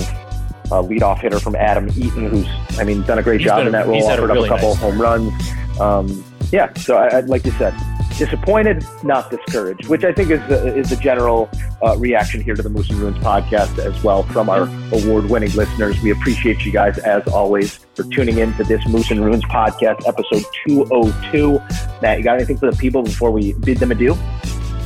[0.70, 2.46] uh, leadoff hitter from Adam Eaton, who's,
[2.78, 4.54] I mean, done a great He's job been in that role, a offered really up
[4.54, 5.80] a couple nice home runs.
[5.80, 7.74] Um, yeah, so I, I, like you said,
[8.18, 11.48] disappointed, not discouraged, which I think is the, is the general
[11.84, 14.62] uh, reaction here to the Moose and Ruins podcast as well from our
[14.92, 16.00] award-winning listeners.
[16.02, 20.06] We appreciate you guys as always for tuning in to this Moose and Ruins podcast,
[20.06, 21.58] episode 202.
[22.02, 24.14] Matt, you got anything for the people before we bid them adieu?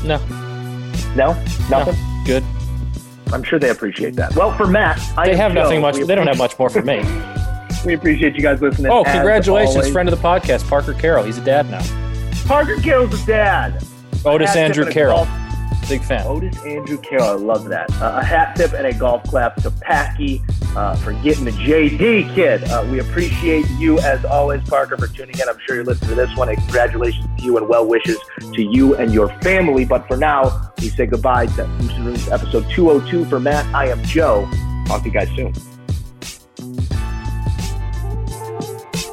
[0.04, 0.18] no
[1.16, 1.32] No,
[1.68, 1.94] nothing.
[2.24, 2.44] good.
[3.32, 4.34] I'm sure they appreciate that.
[4.34, 5.96] Well, for Matt, I They have nothing much.
[5.96, 7.00] They don't have much more for me.
[7.86, 8.92] We appreciate you guys listening.
[8.92, 11.24] Oh, congratulations, friend of the podcast, Parker Carroll.
[11.24, 11.80] He's a dad now.
[12.51, 13.80] Parker Carroll's a dad.
[14.24, 15.24] Otis Andrew Carroll,
[15.88, 16.26] big fan.
[16.26, 17.28] Otis Andrew Carroll.
[17.28, 17.88] I love that.
[18.03, 20.42] Uh, a hat tip and a golf clap to Packy
[20.74, 22.64] uh, for getting the JD kid.
[22.64, 25.48] Uh, we appreciate you as always, Parker, for tuning in.
[25.48, 26.48] I'm sure you're listening to this one.
[26.48, 29.84] And congratulations to you and well wishes to you and your family.
[29.84, 33.64] But for now, we say goodbye to and Rooms episode 202 for Matt.
[33.72, 34.51] I am Joe.
[34.88, 35.55] Talk to you guys soon.